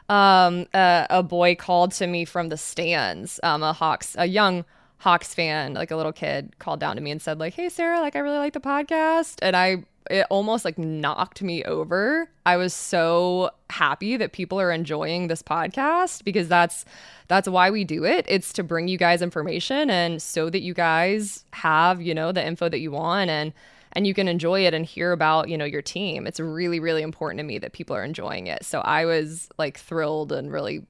um, 0.09 0.65
uh, 0.73 1.09
a 1.11 1.23
boy 1.23 1.55
called 1.55 1.93
to 1.93 2.07
me 2.07 2.25
from 2.25 2.49
the 2.49 2.57
stands, 2.57 3.39
um, 3.43 3.62
a 3.62 3.75
Hawks, 3.75 4.17
a 4.19 4.25
young 4.25 4.65
Hawks 4.97 5.35
fan, 5.35 5.75
like 5.75 5.91
a 5.91 5.97
little 5.97 6.11
kid, 6.11 6.59
called 6.59 6.81
down 6.81 6.97
to 6.97 7.03
me 7.03 7.11
and 7.11 7.21
said, 7.21 7.39
like, 7.39 7.53
"Hey, 7.53 7.69
Sarah, 7.69 8.01
like 8.01 8.17
I 8.17 8.21
really 8.21 8.39
like 8.39 8.55
the 8.55 8.61
podcast," 8.61 9.41
and 9.43 9.55
I 9.55 9.85
it 10.11 10.27
almost 10.31 10.64
like 10.64 10.79
knocked 10.79 11.42
me 11.42 11.64
over. 11.64 12.29
I 12.45 12.57
was 12.57 12.75
so 12.75 13.51
happy 13.71 14.16
that 14.16 14.33
people 14.33 14.61
are 14.61 14.71
enjoying 14.71 15.29
this 15.29 15.42
podcast 15.42 16.25
because 16.25 16.49
that's 16.49 16.85
that's 17.29 17.49
why 17.49 17.71
we 17.71 17.85
do 17.85 18.05
it. 18.05 18.25
It's 18.29 18.53
to 18.55 18.62
bring 18.62 18.88
you 18.88 18.99
guys 18.99 19.23
information 19.23 19.90
and 19.90 20.23
so 20.23 20.51
that 20.51 20.61
you 20.61 20.75
guys 20.75 21.45
have, 21.53 22.01
you 22.01 22.14
know, 22.14 22.33
the 22.33 22.45
info 22.45 22.69
that 22.69 22.81
you 22.81 22.90
want 22.90 23.31
and 23.31 23.53
and 23.92 24.07
you 24.07 24.12
can 24.12 24.29
enjoy 24.29 24.66
it 24.66 24.75
and 24.75 24.85
hear 24.85 25.12
about, 25.12 25.49
you 25.49 25.57
know, 25.57 25.64
your 25.64 25.83
team. 25.83 26.27
It's 26.27 26.40
really 26.40 26.81
really 26.81 27.03
important 27.03 27.38
to 27.38 27.45
me 27.45 27.59
that 27.59 27.73
people 27.73 27.97
are 27.97 28.05
enjoying 28.05 28.47
it. 28.47 28.64
So 28.64 28.81
I 28.81 29.05
was 29.05 29.49
like 29.59 29.79
thrilled 29.79 30.33
and 30.33 30.53
really 30.53 30.87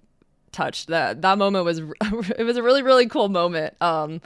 touched. 0.53 0.89
That 0.89 1.23
that 1.23 1.39
moment 1.39 1.65
was 1.65 1.79
it 2.39 2.45
was 2.45 2.57
a 2.57 2.63
really 2.63 2.83
really 2.83 3.07
cool 3.07 3.29
moment. 3.29 3.75
Um 3.81 4.21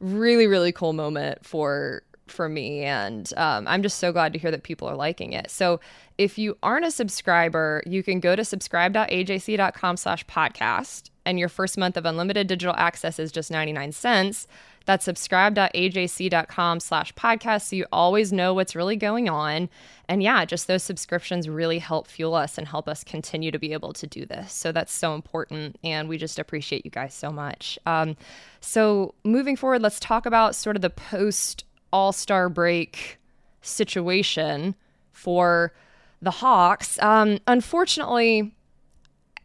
really 0.00 0.46
really 0.46 0.72
cool 0.72 0.92
moment 0.92 1.46
for 1.46 2.02
for 2.26 2.48
me. 2.48 2.84
And 2.84 3.32
um, 3.36 3.66
I'm 3.66 3.82
just 3.82 3.98
so 3.98 4.12
glad 4.12 4.32
to 4.32 4.38
hear 4.38 4.50
that 4.50 4.62
people 4.62 4.88
are 4.88 4.96
liking 4.96 5.32
it. 5.32 5.50
So 5.50 5.80
if 6.18 6.38
you 6.38 6.56
aren't 6.62 6.86
a 6.86 6.90
subscriber, 6.90 7.82
you 7.86 8.02
can 8.02 8.20
go 8.20 8.36
to 8.36 8.44
subscribe.ajc.com 8.44 9.96
slash 9.96 10.26
podcast. 10.26 11.10
And 11.26 11.38
your 11.38 11.48
first 11.48 11.78
month 11.78 11.96
of 11.96 12.04
unlimited 12.04 12.46
digital 12.46 12.74
access 12.76 13.18
is 13.18 13.32
just 13.32 13.50
99 13.50 13.92
cents. 13.92 14.46
That's 14.84 15.06
subscribe.ajc.com 15.06 16.80
slash 16.80 17.14
podcast. 17.14 17.62
So 17.62 17.76
you 17.76 17.86
always 17.90 18.32
know 18.32 18.52
what's 18.52 18.76
really 18.76 18.96
going 18.96 19.30
on. 19.30 19.70
And 20.08 20.22
yeah, 20.22 20.44
just 20.44 20.66
those 20.66 20.82
subscriptions 20.82 21.48
really 21.48 21.78
help 21.78 22.06
fuel 22.06 22.34
us 22.34 22.58
and 22.58 22.68
help 22.68 22.88
us 22.88 23.02
continue 23.02 23.50
to 23.50 23.58
be 23.58 23.72
able 23.72 23.94
to 23.94 24.06
do 24.06 24.26
this. 24.26 24.52
So 24.52 24.72
that's 24.72 24.92
so 24.92 25.14
important. 25.14 25.78
And 25.82 26.08
we 26.08 26.18
just 26.18 26.38
appreciate 26.38 26.84
you 26.84 26.90
guys 26.90 27.14
so 27.14 27.30
much. 27.30 27.78
Um, 27.86 28.16
so 28.60 29.14
moving 29.24 29.56
forward, 29.56 29.80
let's 29.80 29.98
talk 29.98 30.26
about 30.26 30.54
sort 30.54 30.76
of 30.76 30.82
the 30.82 30.90
post 30.90 31.64
all 31.94 32.10
star 32.12 32.48
break 32.48 33.20
situation 33.62 34.74
for 35.12 35.72
the 36.20 36.32
Hawks. 36.32 37.00
Um, 37.00 37.38
unfortunately, 37.46 38.52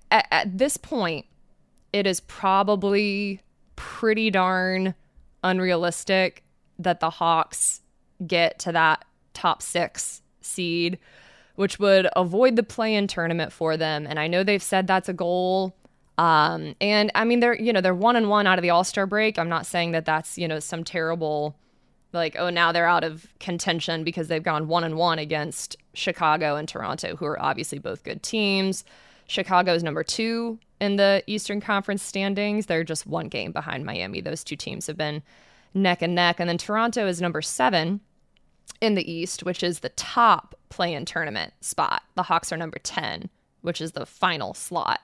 at, 0.10 0.28
at 0.32 0.58
this 0.58 0.76
point, 0.76 1.28
it 1.94 2.08
is 2.08 2.20
probably 2.22 3.42
pretty 3.76 4.32
darn 4.32 4.96
unrealistic 5.44 6.44
that 6.80 7.00
the 7.00 7.12
Hawks 7.12 7.82
get 8.26 8.58
to 8.60 8.72
that 8.72 9.06
top 9.34 9.62
six 9.62 10.24
seed, 10.42 10.98
which 11.54 11.78
would 11.78 12.08
avoid 12.16 12.56
the 12.56 12.64
play 12.64 12.96
in 12.96 13.06
tournament 13.06 13.54
for 13.54 13.78
them. 13.78 14.08
And 14.08 14.20
I 14.20 14.26
know 14.28 14.44
they've 14.44 14.62
said 14.62 14.88
that's 14.88 15.08
a 15.08 15.14
goal. 15.14 15.76
Um, 16.18 16.76
and 16.82 17.12
I 17.14 17.26
mean, 17.26 17.42
they're, 17.42 17.56
you 17.56 17.72
know, 17.72 17.82
they're 17.82 17.94
one 17.94 18.16
and 18.16 18.28
one 18.28 18.48
out 18.48 18.58
of 18.58 18.64
the 18.64 18.72
All 18.72 18.84
Star 18.84 19.06
break. 19.06 19.38
I'm 19.38 19.50
not 19.50 19.68
saying 19.68 19.92
that 19.92 20.06
that's, 20.06 20.36
you 20.36 20.48
know, 20.48 20.60
some 20.60 20.84
terrible 20.84 21.56
like 22.14 22.36
oh 22.38 22.50
now 22.50 22.72
they're 22.72 22.88
out 22.88 23.04
of 23.04 23.28
contention 23.40 24.04
because 24.04 24.28
they've 24.28 24.44
gone 24.44 24.68
one 24.68 24.84
and 24.84 24.98
one 24.98 25.20
against 25.20 25.78
Chicago 25.94 26.56
and 26.56 26.68
Toronto 26.68 27.16
who 27.16 27.26
are 27.26 27.42
obviously 27.42 27.80
both 27.80 28.04
good 28.04 28.24
teams. 28.24 28.84
Chicago 29.28 29.74
is 29.74 29.84
number 29.84 30.04
2 30.04 30.58
in 30.82 30.96
the 30.96 31.24
Eastern 31.28 31.62
Conference 31.62 32.02
standings. 32.02 32.66
They're 32.66 32.84
just 32.84 33.06
one 33.06 33.28
game 33.28 33.52
behind 33.52 33.86
Miami. 33.86 34.22
Those 34.22 34.44
two 34.44 34.56
teams 34.56 34.88
have 34.88 34.98
been 34.98 35.22
neck 35.74 36.02
and 36.02 36.16
neck 36.16 36.40
and 36.40 36.50
then 36.50 36.58
Toronto 36.58 37.06
is 37.08 37.22
number 37.22 37.42
7 37.42 38.00
in 38.82 38.96
the 38.96 39.12
East, 39.12 39.44
which 39.44 39.62
is 39.62 39.80
the 39.80 39.90
top 39.90 40.56
play-in 40.70 41.06
tournament 41.06 41.54
spot. 41.62 42.04
The 42.16 42.24
Hawks 42.24 42.52
are 42.52 42.58
number 42.58 42.80
10, 42.80 43.30
which 43.62 43.82
is 43.82 43.92
the 43.92 44.06
final 44.06 44.54
slot 44.54 45.02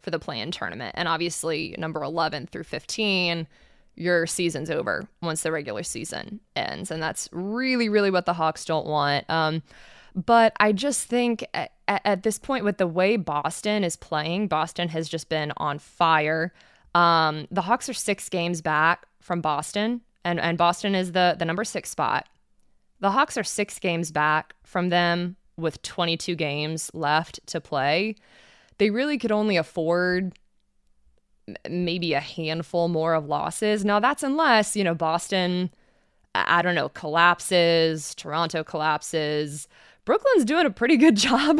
for 0.00 0.10
the 0.10 0.18
play-in 0.18 0.50
tournament. 0.50 0.94
And 0.96 1.08
obviously 1.08 1.74
number 1.78 2.02
11 2.02 2.46
through 2.46 2.64
15 2.64 3.46
your 3.98 4.26
season's 4.26 4.70
over 4.70 5.08
once 5.20 5.42
the 5.42 5.52
regular 5.52 5.82
season 5.82 6.40
ends. 6.54 6.90
And 6.90 7.02
that's 7.02 7.28
really, 7.32 7.88
really 7.88 8.10
what 8.10 8.26
the 8.26 8.34
Hawks 8.34 8.64
don't 8.64 8.86
want. 8.86 9.28
Um, 9.28 9.62
but 10.14 10.52
I 10.58 10.72
just 10.72 11.08
think 11.08 11.46
at, 11.52 11.72
at, 11.86 12.22
this 12.22 12.38
point, 12.38 12.64
with 12.64 12.78
the 12.78 12.86
way 12.86 13.16
Boston 13.16 13.84
is 13.84 13.96
playing, 13.96 14.48
Boston 14.48 14.88
has 14.88 15.08
just 15.08 15.28
been 15.28 15.52
on 15.56 15.78
fire. 15.78 16.52
Um, 16.94 17.46
the 17.50 17.62
Hawks 17.62 17.88
are 17.88 17.94
six 17.94 18.28
games 18.28 18.60
back 18.60 19.06
from 19.20 19.40
Boston, 19.40 20.00
and, 20.24 20.40
and 20.40 20.56
Boston 20.56 20.94
is 20.94 21.12
the, 21.12 21.36
the 21.38 21.44
number 21.44 21.64
six 21.64 21.90
spot. 21.90 22.26
The 23.00 23.10
Hawks 23.10 23.36
are 23.36 23.44
six 23.44 23.78
games 23.78 24.10
back 24.10 24.54
from 24.64 24.88
them 24.88 25.36
with 25.56 25.82
22 25.82 26.34
games 26.36 26.90
left 26.94 27.40
to 27.48 27.60
play. 27.60 28.16
They 28.78 28.90
really 28.90 29.18
could 29.18 29.32
only 29.32 29.56
afford 29.56 30.32
maybe 31.68 32.12
a 32.14 32.20
handful 32.20 32.88
more 32.88 33.14
of 33.14 33.26
losses. 33.26 33.84
Now, 33.84 34.00
that's 34.00 34.22
unless, 34.22 34.76
you 34.76 34.84
know, 34.84 34.94
Boston, 34.94 35.70
I 36.34 36.62
don't 36.62 36.74
know, 36.74 36.88
collapses, 36.90 38.14
Toronto 38.14 38.64
collapses. 38.64 39.68
Brooklyn's 40.08 40.46
doing 40.46 40.64
a 40.64 40.70
pretty 40.70 40.96
good 40.96 41.16
job 41.28 41.58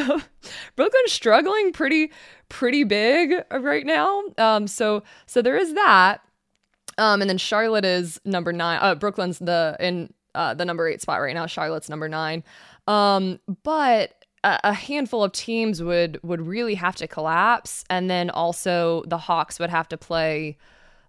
Brooklyn's 0.77 1.13
struggling 1.13 1.71
pretty 1.71 2.11
pretty 2.49 2.83
big 2.83 3.35
right 3.51 3.85
now. 3.85 4.23
Um 4.39 4.67
so 4.67 5.03
so 5.27 5.43
there 5.43 5.59
is 5.59 5.75
that. 5.75 6.23
Um 6.97 7.21
and 7.21 7.29
then 7.29 7.37
Charlotte 7.37 7.85
is 7.85 8.19
number 8.25 8.51
9. 8.51 8.79
Uh 8.81 8.95
Brooklyn's 8.95 9.39
the 9.39 9.77
in 9.81 10.15
uh 10.35 10.55
the 10.55 10.65
number 10.65 10.89
8 10.89 11.03
spot 11.03 11.21
right 11.21 11.35
now. 11.35 11.45
Charlotte's 11.45 11.91
number 11.91 12.09
9. 12.09 12.43
Um 12.87 13.39
but 13.65 14.18
a 14.65 14.73
handful 14.73 15.25
of 15.25 15.33
teams 15.33 15.83
would 15.83 16.21
would 16.23 16.47
really 16.47 16.75
have 16.75 16.97
to 16.97 17.09
collapse 17.09 17.85
and 17.91 18.09
then 18.11 18.31
also 18.31 19.03
the 19.07 19.19
Hawks 19.19 19.59
would 19.59 19.71
have 19.71 19.89
to 19.89 19.97
play 19.97 20.57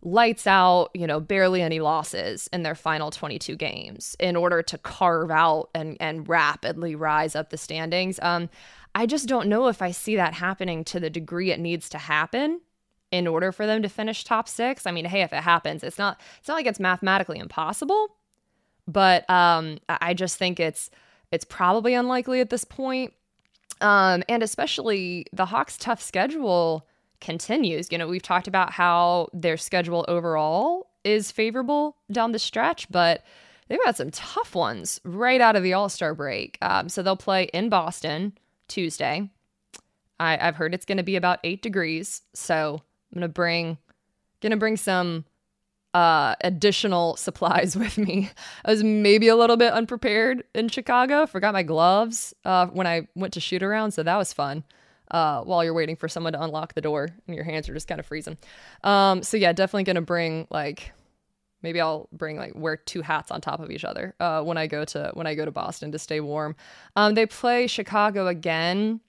lights 0.01 0.47
out, 0.47 0.89
you 0.93 1.05
know, 1.05 1.19
barely 1.19 1.61
any 1.61 1.79
losses 1.79 2.49
in 2.53 2.63
their 2.63 2.75
final 2.75 3.11
22 3.11 3.55
games 3.55 4.15
in 4.19 4.35
order 4.35 4.61
to 4.63 4.77
carve 4.77 5.29
out 5.31 5.69
and 5.75 5.97
and 5.99 6.27
rapidly 6.27 6.95
rise 6.95 7.35
up 7.35 7.49
the 7.49 7.57
standings. 7.57 8.19
Um 8.21 8.49
I 8.95 9.05
just 9.05 9.27
don't 9.27 9.47
know 9.47 9.67
if 9.67 9.81
I 9.81 9.91
see 9.91 10.15
that 10.15 10.33
happening 10.33 10.83
to 10.85 10.99
the 10.99 11.09
degree 11.09 11.51
it 11.51 11.59
needs 11.59 11.89
to 11.89 11.97
happen 11.97 12.61
in 13.11 13.27
order 13.27 13.51
for 13.51 13.65
them 13.65 13.81
to 13.81 13.89
finish 13.89 14.23
top 14.23 14.47
6. 14.47 14.85
I 14.85 14.91
mean, 14.91 15.05
hey, 15.05 15.21
if 15.21 15.33
it 15.33 15.43
happens, 15.43 15.83
it's 15.83 15.97
not 15.97 16.19
it's 16.39 16.47
not 16.47 16.55
like 16.55 16.67
it's 16.67 16.79
mathematically 16.79 17.39
impossible, 17.39 18.15
but 18.87 19.29
um 19.29 19.79
I 19.87 20.13
just 20.13 20.37
think 20.37 20.59
it's 20.59 20.89
it's 21.31 21.45
probably 21.45 21.93
unlikely 21.93 22.39
at 22.39 22.49
this 22.49 22.63
point. 22.63 23.13
Um, 23.81 24.23
and 24.27 24.43
especially 24.43 25.25
the 25.31 25.45
Hawks' 25.45 25.77
tough 25.77 26.01
schedule 26.01 26.87
continues. 27.21 27.91
You 27.91 27.97
know, 27.97 28.07
we've 28.07 28.21
talked 28.21 28.47
about 28.47 28.71
how 28.71 29.29
their 29.33 29.57
schedule 29.57 30.05
overall 30.07 30.87
is 31.03 31.31
favorable 31.31 31.95
down 32.11 32.31
the 32.31 32.39
stretch, 32.39 32.89
but 32.89 33.23
they've 33.67 33.83
got 33.83 33.95
some 33.95 34.11
tough 34.11 34.55
ones 34.55 34.99
right 35.03 35.41
out 35.41 35.55
of 35.55 35.63
the 35.63 35.73
All 35.73 35.89
Star 35.89 36.13
break. 36.13 36.57
Um, 36.61 36.89
so 36.89 37.01
they'll 37.01 37.15
play 37.15 37.43
in 37.53 37.69
Boston 37.69 38.37
Tuesday. 38.67 39.29
I, 40.19 40.37
I've 40.39 40.55
heard 40.55 40.73
it's 40.73 40.85
going 40.85 40.97
to 40.97 41.03
be 41.03 41.15
about 41.15 41.39
eight 41.43 41.61
degrees, 41.61 42.21
so 42.33 42.81
I'm 43.11 43.19
gonna 43.21 43.29
bring 43.29 43.77
gonna 44.41 44.57
bring 44.57 44.77
some 44.77 45.25
uh, 45.93 46.35
additional 46.41 47.15
supplies 47.17 47.75
with 47.75 47.97
me. 47.97 48.29
I 48.65 48.71
was 48.71 48.83
maybe 48.83 49.27
a 49.27 49.35
little 49.35 49.57
bit 49.57 49.73
unprepared 49.73 50.43
in 50.53 50.69
Chicago. 50.69 51.25
Forgot 51.25 51.53
my 51.53 51.63
gloves 51.63 52.33
uh, 52.45 52.67
when 52.67 52.87
I 52.87 53.07
went 53.15 53.33
to 53.33 53.39
shoot 53.39 53.63
around, 53.63 53.91
so 53.91 54.03
that 54.03 54.17
was 54.17 54.33
fun. 54.33 54.63
Uh, 55.11 55.41
while 55.41 55.63
you're 55.63 55.73
waiting 55.73 55.95
for 55.95 56.07
someone 56.07 56.33
to 56.33 56.41
unlock 56.41 56.75
the 56.75 56.81
door 56.81 57.09
and 57.25 57.35
your 57.35 57.43
hands 57.43 57.67
are 57.67 57.73
just 57.73 57.87
kind 57.87 57.99
of 57.99 58.05
freezing. 58.05 58.37
Um, 58.83 59.23
so 59.23 59.37
yeah, 59.37 59.51
definitely 59.53 59.85
gonna 59.85 60.01
bring 60.01 60.45
like 60.51 60.91
maybe 61.61 61.81
I'll 61.81 62.07
bring 62.11 62.37
like 62.37 62.53
wear 62.55 62.77
two 62.77 63.01
hats 63.01 63.31
on 63.31 63.41
top 63.41 63.59
of 63.59 63.71
each 63.71 63.83
other 63.83 64.15
uh, 64.19 64.43
when 64.43 64.57
I 64.57 64.67
go 64.67 64.85
to 64.85 65.11
when 65.15 65.27
I 65.27 65.35
go 65.35 65.45
to 65.45 65.51
Boston 65.51 65.91
to 65.93 65.99
stay 65.99 66.19
warm. 66.19 66.55
Um, 66.95 67.15
they 67.15 67.25
play 67.25 67.67
Chicago 67.67 68.27
again. 68.27 69.01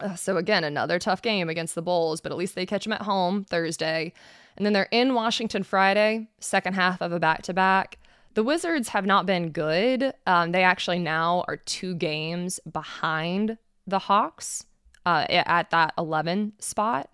Uh, 0.00 0.14
so 0.14 0.36
again, 0.36 0.64
another 0.64 0.98
tough 0.98 1.22
game 1.22 1.48
against 1.48 1.74
the 1.74 1.82
Bulls, 1.82 2.20
but 2.20 2.32
at 2.32 2.38
least 2.38 2.54
they 2.54 2.66
catch 2.66 2.84
them 2.84 2.92
at 2.92 3.02
home 3.02 3.44
Thursday. 3.44 4.12
And 4.56 4.64
then 4.64 4.72
they're 4.72 4.88
in 4.90 5.14
Washington 5.14 5.62
Friday, 5.62 6.28
second 6.40 6.74
half 6.74 7.00
of 7.00 7.12
a 7.12 7.20
back 7.20 7.42
to 7.42 7.54
back. 7.54 7.98
The 8.34 8.42
Wizards 8.42 8.88
have 8.88 9.06
not 9.06 9.26
been 9.26 9.50
good. 9.50 10.12
Um, 10.26 10.52
they 10.52 10.64
actually 10.64 10.98
now 10.98 11.44
are 11.46 11.56
two 11.56 11.94
games 11.94 12.60
behind 12.70 13.58
the 13.86 14.00
Hawks 14.00 14.64
uh, 15.06 15.26
at 15.28 15.70
that 15.70 15.94
11 15.96 16.54
spot. 16.58 17.10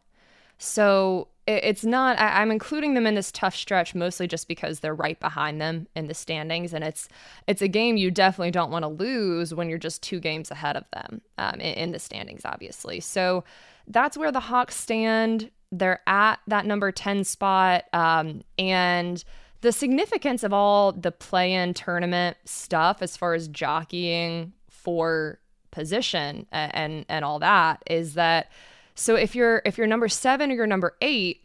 So 0.58 1.28
it's 1.56 1.84
not, 1.84 2.18
I, 2.18 2.42
am 2.42 2.50
including 2.50 2.94
them 2.94 3.06
in 3.06 3.14
this 3.14 3.32
tough 3.32 3.54
stretch 3.54 3.94
mostly 3.94 4.26
just 4.26 4.48
because 4.48 4.80
they're 4.80 4.94
right 4.94 5.18
behind 5.18 5.60
them 5.60 5.86
in 5.94 6.06
the 6.06 6.14
standings. 6.14 6.72
And 6.72 6.84
it's, 6.84 7.08
it's 7.46 7.62
a 7.62 7.68
game 7.68 7.96
you 7.96 8.10
definitely 8.10 8.50
don't 8.50 8.70
want 8.70 8.84
to 8.84 8.88
lose 8.88 9.54
when 9.54 9.68
you're 9.68 9.78
just 9.78 10.02
two 10.02 10.20
games 10.20 10.50
ahead 10.50 10.76
of 10.76 10.84
them 10.92 11.20
um, 11.38 11.54
in, 11.54 11.74
in 11.74 11.92
the 11.92 11.98
standings, 11.98 12.42
obviously. 12.44 13.00
So 13.00 13.44
that's 13.86 14.16
where 14.16 14.32
the 14.32 14.40
Hawks 14.40 14.76
stand 14.76 15.50
they're 15.72 16.00
at 16.06 16.40
that 16.46 16.66
number 16.66 16.90
10 16.90 17.24
spot. 17.24 17.84
Um, 17.92 18.42
and 18.58 19.22
the 19.60 19.72
significance 19.72 20.42
of 20.42 20.52
all 20.52 20.92
the 20.92 21.12
play 21.12 21.52
in 21.52 21.74
tournament 21.74 22.36
stuff 22.44 23.02
as 23.02 23.16
far 23.16 23.34
as 23.34 23.48
jockeying 23.48 24.52
for 24.68 25.38
position 25.70 26.46
and, 26.50 26.74
and, 26.74 27.06
and 27.08 27.24
all 27.24 27.38
that 27.38 27.82
is 27.86 28.14
that 28.14 28.50
so 28.94 29.14
if 29.14 29.34
you're 29.34 29.62
if 29.64 29.78
you're 29.78 29.86
number 29.86 30.08
seven 30.08 30.50
or 30.50 30.54
you're 30.54 30.66
number 30.66 30.96
eight, 31.00 31.42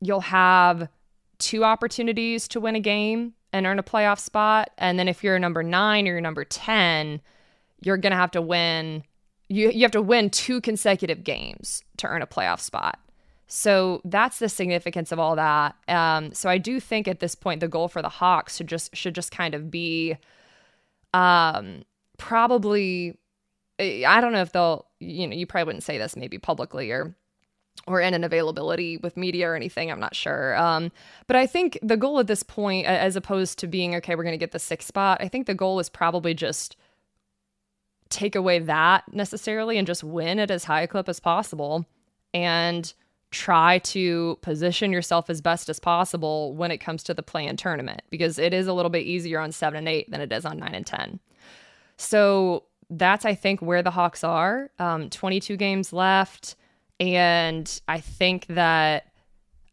you'll 0.00 0.20
have 0.20 0.88
two 1.38 1.64
opportunities 1.64 2.48
to 2.48 2.60
win 2.60 2.76
a 2.76 2.80
game 2.80 3.34
and 3.52 3.66
earn 3.66 3.78
a 3.78 3.82
playoff 3.82 4.18
spot. 4.18 4.70
And 4.78 4.98
then 4.98 5.08
if 5.08 5.22
you're 5.22 5.38
number 5.38 5.62
nine 5.62 6.06
or 6.06 6.12
you're 6.12 6.20
number 6.20 6.44
10, 6.44 7.20
you're 7.82 7.96
gonna 7.96 8.16
have 8.16 8.32
to 8.32 8.42
win 8.42 9.04
you 9.48 9.70
you 9.70 9.82
have 9.82 9.92
to 9.92 10.02
win 10.02 10.30
two 10.30 10.60
consecutive 10.60 11.22
games 11.22 11.82
to 11.98 12.06
earn 12.06 12.22
a 12.22 12.26
playoff 12.26 12.60
spot. 12.60 12.98
So 13.46 14.00
that's 14.04 14.38
the 14.38 14.48
significance 14.48 15.12
of 15.12 15.18
all 15.18 15.36
that. 15.36 15.76
Um, 15.86 16.32
so 16.32 16.48
I 16.48 16.58
do 16.58 16.80
think 16.80 17.06
at 17.06 17.20
this 17.20 17.34
point 17.34 17.60
the 17.60 17.68
goal 17.68 17.88
for 17.88 18.02
the 18.02 18.08
Hawks 18.08 18.56
should 18.56 18.68
just 18.68 18.96
should 18.96 19.14
just 19.14 19.30
kind 19.30 19.54
of 19.54 19.70
be, 19.70 20.16
um, 21.12 21.82
probably. 22.18 23.16
I 23.78 24.20
don't 24.20 24.32
know 24.32 24.42
if 24.42 24.52
they'll. 24.52 24.86
You 25.00 25.26
know, 25.26 25.34
you 25.34 25.46
probably 25.46 25.66
wouldn't 25.66 25.84
say 25.84 25.98
this 25.98 26.16
maybe 26.16 26.38
publicly 26.38 26.90
or 26.90 27.14
or 27.86 28.00
in 28.00 28.14
an 28.14 28.24
availability 28.24 28.96
with 28.98 29.16
media 29.16 29.48
or 29.48 29.56
anything. 29.56 29.90
I'm 29.90 30.00
not 30.00 30.14
sure. 30.14 30.56
Um, 30.56 30.92
but 31.26 31.36
I 31.36 31.46
think 31.46 31.78
the 31.82 31.96
goal 31.96 32.18
at 32.20 32.26
this 32.26 32.42
point, 32.42 32.86
as 32.86 33.16
opposed 33.16 33.58
to 33.58 33.66
being 33.66 33.94
okay, 33.96 34.14
we're 34.14 34.22
going 34.22 34.32
to 34.32 34.38
get 34.38 34.52
the 34.52 34.58
sixth 34.58 34.88
spot. 34.88 35.18
I 35.20 35.28
think 35.28 35.46
the 35.46 35.54
goal 35.54 35.80
is 35.80 35.88
probably 35.88 36.34
just 36.34 36.76
take 38.08 38.36
away 38.36 38.60
that 38.60 39.12
necessarily 39.12 39.76
and 39.76 39.86
just 39.86 40.04
win 40.04 40.38
at 40.38 40.50
as 40.50 40.64
high 40.64 40.82
a 40.82 40.86
clip 40.86 41.08
as 41.08 41.20
possible 41.20 41.84
and 42.32 42.92
try 43.30 43.78
to 43.78 44.38
position 44.42 44.92
yourself 44.92 45.28
as 45.28 45.40
best 45.40 45.68
as 45.68 45.80
possible 45.80 46.54
when 46.54 46.70
it 46.70 46.78
comes 46.78 47.02
to 47.02 47.12
the 47.12 47.22
play 47.22 47.44
in 47.46 47.56
tournament 47.56 48.02
because 48.08 48.38
it 48.38 48.54
is 48.54 48.68
a 48.68 48.72
little 48.72 48.90
bit 48.90 49.04
easier 49.04 49.40
on 49.40 49.50
seven 49.50 49.78
and 49.78 49.88
eight 49.88 50.08
than 50.10 50.20
it 50.20 50.32
is 50.32 50.44
on 50.44 50.58
nine 50.58 50.74
and 50.74 50.86
10. 50.86 51.18
So 51.96 52.64
that's, 52.90 53.24
I 53.24 53.34
think, 53.34 53.60
where 53.60 53.82
the 53.82 53.90
Hawks 53.90 54.24
are. 54.24 54.70
Um, 54.78 55.10
22 55.10 55.56
games 55.56 55.92
left. 55.92 56.56
And 57.00 57.80
I 57.88 58.00
think 58.00 58.46
that, 58.48 59.12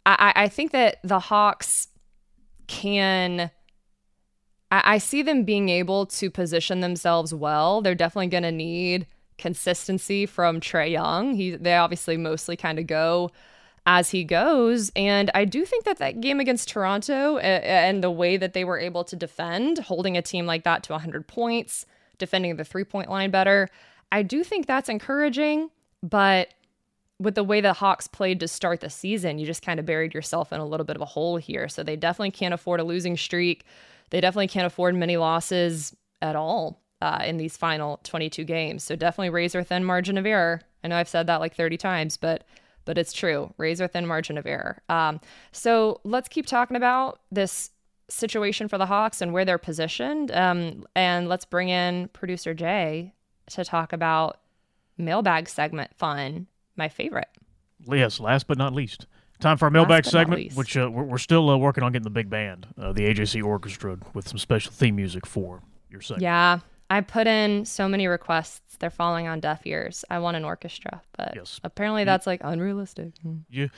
I, 0.06 0.34
I 0.36 0.48
think 0.48 0.72
that 0.72 0.98
the 1.04 1.20
Hawks 1.20 1.88
can. 2.68 3.52
I, 4.72 4.82
I 4.94 4.98
see 4.98 5.22
them 5.22 5.44
being 5.44 5.70
able 5.70 6.06
to 6.08 6.32
position 6.32 6.80
themselves 6.80 7.34
well. 7.34 7.82
They're 7.82 7.96
definitely 7.96 8.28
going 8.28 8.44
to 8.44 8.52
need 8.52 9.08
consistency 9.38 10.26
from 10.26 10.60
Trae 10.60 10.92
Young. 10.92 11.36
He 11.36 11.52
they 11.56 11.76
obviously 11.76 12.18
mostly 12.18 12.56
kind 12.56 12.80
of 12.80 12.88
go 12.88 13.32
as 13.86 14.12
he 14.12 14.24
goes. 14.24 14.92
And 14.96 15.32
I 15.34 15.46
do 15.46 15.66
think 15.66 15.86
that 15.86 15.98
that 15.98 16.22
game 16.22 16.40
against 16.40 16.70
Toronto 16.70 17.38
and 17.38 18.04
the 18.04 18.12
way 18.12 18.38
that 18.38 18.54
they 18.54 18.64
were 18.64 18.80
able 18.80 19.04
to 19.06 19.16
defend, 19.16 19.80
holding 19.80 20.18
a 20.18 20.22
team 20.22 20.46
like 20.46 20.64
that 20.64 20.84
to 20.84 20.94
100 20.94 21.28
points, 21.28 21.86
defending 22.22 22.56
the 22.56 22.64
three 22.64 22.86
point 22.86 23.10
line 23.10 23.32
better, 23.32 23.68
I 24.12 24.24
do 24.24 24.44
think 24.44 24.66
that's 24.66 24.88
encouraging. 24.88 25.70
But 26.02 26.54
with 27.20 27.36
the 27.36 27.44
way 27.44 27.62
the 27.62 27.74
Hawks 27.74 28.08
played 28.08 28.40
to 28.40 28.48
start 28.48 28.80
the 28.80 28.90
season, 28.90 29.38
you 29.38 29.46
just 29.46 29.62
kind 29.64 29.80
of 29.80 29.86
buried 29.86 30.14
yourself 30.14 30.54
in 30.54 30.60
a 30.60 30.66
little 30.66 30.86
bit 30.86 30.96
of 30.96 31.02
a 31.02 31.06
hole 31.06 31.38
here. 31.38 31.68
So 31.68 31.84
they 31.84 31.96
definitely 31.96 32.32
can't 32.32 32.54
afford 32.54 32.80
a 32.80 32.84
losing 32.84 33.18
streak. 33.18 33.66
They 34.10 34.22
definitely 34.22 34.48
can't 34.48 34.66
afford 34.66 34.96
many 34.96 35.18
losses 35.18 35.96
at 36.22 36.36
all 36.36 36.82
uh, 37.02 37.22
in 37.26 37.38
these 37.38 37.58
final 37.58 38.00
22 38.04 38.44
games. 38.44 38.84
So 38.84 38.96
definitely 38.96 39.30
razor 39.30 39.64
thin 39.64 39.84
margin 39.84 40.18
of 40.18 40.26
error. 40.26 40.62
I 40.84 40.88
know 40.88 40.98
I've 40.98 41.10
said 41.10 41.28
that 41.28 41.40
like 41.40 41.56
30 41.56 41.78
times, 41.78 42.18
but 42.18 42.44
but 42.84 42.98
it's 42.98 43.14
true. 43.14 43.54
Razor 43.58 43.88
thin 43.88 44.08
margin 44.08 44.40
of 44.40 44.48
error. 44.48 44.82
Um, 44.90 45.22
so 45.52 46.02
let's 46.04 46.28
keep 46.28 46.48
talking 46.48 46.76
about 46.76 47.20
this 47.32 47.70
situation 48.12 48.68
for 48.68 48.78
the 48.78 48.86
Hawks 48.86 49.22
and 49.22 49.34
where 49.34 49.46
they're 49.46 49.58
positioned. 49.58 50.32
Um, 50.32 50.86
and 50.96 51.28
let's 51.28 51.46
bring 51.46 51.70
in 51.70 52.10
producer 52.10 52.54
Jay 52.54 53.14
to 53.48 53.64
talk 53.64 53.94
about 53.94 54.40
mailbag 54.98 55.50
segment 55.50 55.96
fun, 55.96 56.48
my 56.76 56.90
favorite. 56.90 57.30
Yes, 57.88 58.20
last 58.20 58.48
but 58.48 58.58
not 58.58 58.74
least. 58.74 59.08
Time 59.40 59.58
for 59.58 59.66
our 59.66 59.72
mailbag 59.72 60.06
segment, 60.06 60.54
which 60.54 60.78
uh, 60.78 60.90
we're, 60.92 61.04
we're, 61.04 61.18
still 61.18 61.50
uh, 61.50 61.58
working 61.58 61.84
on 61.84 61.92
getting 61.92 62.04
the 62.04 62.12
big 62.12 62.30
band, 62.30 62.68
uh, 62.80 62.94
the 62.94 63.02
AJC 63.02 63.44
Orchestra, 63.44 63.98
with 64.14 64.28
some 64.28 64.38
special 64.38 64.72
theme 64.72 64.96
music 64.96 65.26
for 65.26 65.64
your 65.90 66.00
segment. 66.00 66.22
Yeah, 66.22 66.60
I 66.92 67.02
put 67.02 67.26
in 67.26 67.66
so 67.66 67.88
many 67.88 68.06
requests; 68.06 68.78
they're 68.78 68.92
falling 68.92 69.28
on 69.28 69.40
deaf 69.40 69.66
ears. 69.66 70.06
I 70.12 70.20
want 70.20 70.38
an 70.38 70.46
orchestra, 70.46 71.02
but 71.18 71.34
yes. 71.36 71.60
apparently 71.64 72.04
that's 72.04 72.28
like 72.28 72.42
unrealistic. 72.44 73.14
You, 73.50 73.72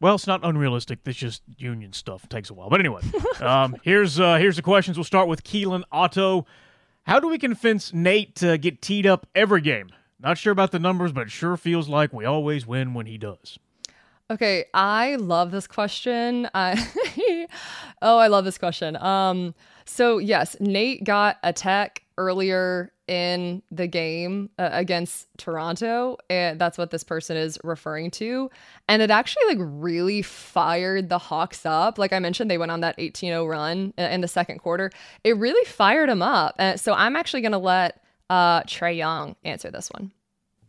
well, 0.00 0.14
it's 0.14 0.26
not 0.26 0.40
unrealistic. 0.44 1.00
It's 1.04 1.18
just 1.18 1.42
union 1.56 1.92
stuff. 1.92 2.24
It 2.24 2.30
takes 2.30 2.50
a 2.50 2.54
while. 2.54 2.70
But 2.70 2.80
anyway, 2.80 3.02
um, 3.40 3.76
here's 3.82 4.20
uh, 4.20 4.36
here's 4.36 4.56
the 4.56 4.62
questions. 4.62 4.96
We'll 4.96 5.04
start 5.04 5.28
with 5.28 5.44
Keelan 5.44 5.82
Otto. 5.90 6.46
How 7.02 7.20
do 7.20 7.28
we 7.28 7.38
convince 7.38 7.92
Nate 7.92 8.34
to 8.36 8.58
get 8.58 8.82
teed 8.82 9.06
up 9.06 9.26
every 9.34 9.60
game? 9.60 9.90
Not 10.20 10.36
sure 10.36 10.52
about 10.52 10.72
the 10.72 10.78
numbers, 10.78 11.12
but 11.12 11.22
it 11.22 11.30
sure 11.30 11.56
feels 11.56 11.88
like 11.88 12.12
we 12.12 12.24
always 12.24 12.66
win 12.66 12.92
when 12.92 13.06
he 13.06 13.18
does. 13.18 13.58
Okay, 14.30 14.66
I 14.74 15.16
love 15.16 15.50
this 15.50 15.66
question. 15.66 16.50
I 16.52 17.48
oh, 18.02 18.18
I 18.18 18.26
love 18.26 18.44
this 18.44 18.58
question. 18.58 18.96
Um, 18.96 19.54
so 19.86 20.18
yes, 20.18 20.56
Nate 20.60 21.02
got 21.04 21.38
a 21.42 21.52
tech 21.52 22.02
earlier 22.18 22.92
in 23.06 23.62
the 23.70 23.86
game 23.86 24.50
uh, 24.58 24.68
against 24.72 25.28
Toronto, 25.38 26.18
and 26.28 26.60
that's 26.60 26.76
what 26.76 26.90
this 26.90 27.02
person 27.02 27.38
is 27.38 27.58
referring 27.64 28.10
to. 28.10 28.50
And 28.88 29.00
it 29.00 29.10
actually 29.10 29.44
like 29.46 29.58
really 29.60 30.20
fired 30.20 31.08
the 31.08 31.18
Hawks 31.18 31.64
up. 31.64 31.96
Like 31.96 32.12
I 32.12 32.18
mentioned, 32.18 32.50
they 32.50 32.58
went 32.58 32.70
on 32.70 32.80
that 32.80 32.98
18-0 32.98 33.48
run 33.48 33.94
in 33.96 34.20
the 34.20 34.28
second 34.28 34.58
quarter. 34.58 34.90
It 35.24 35.38
really 35.38 35.64
fired 35.64 36.10
them 36.10 36.20
up. 36.20 36.54
And 36.58 36.78
so 36.78 36.92
I'm 36.92 37.16
actually 37.16 37.40
gonna 37.40 37.58
let 37.58 38.02
uh, 38.28 38.62
Trae 38.64 38.96
Young 38.96 39.36
answer 39.44 39.70
this 39.70 39.88
one. 39.88 40.12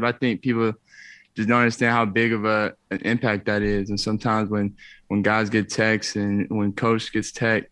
I 0.01 0.13
think 0.13 0.41
people 0.41 0.73
just 1.35 1.49
don't 1.49 1.59
understand 1.59 1.93
how 1.93 2.05
big 2.05 2.33
of 2.33 2.45
a 2.45 2.73
an 2.91 2.99
impact 3.01 3.45
that 3.45 3.61
is. 3.61 3.89
And 3.89 3.99
sometimes 3.99 4.49
when 4.49 4.75
when 5.07 5.21
guys 5.21 5.49
get 5.49 5.69
texts 5.69 6.15
and 6.15 6.47
when 6.49 6.73
coach 6.73 7.11
gets 7.11 7.31
tech 7.31 7.69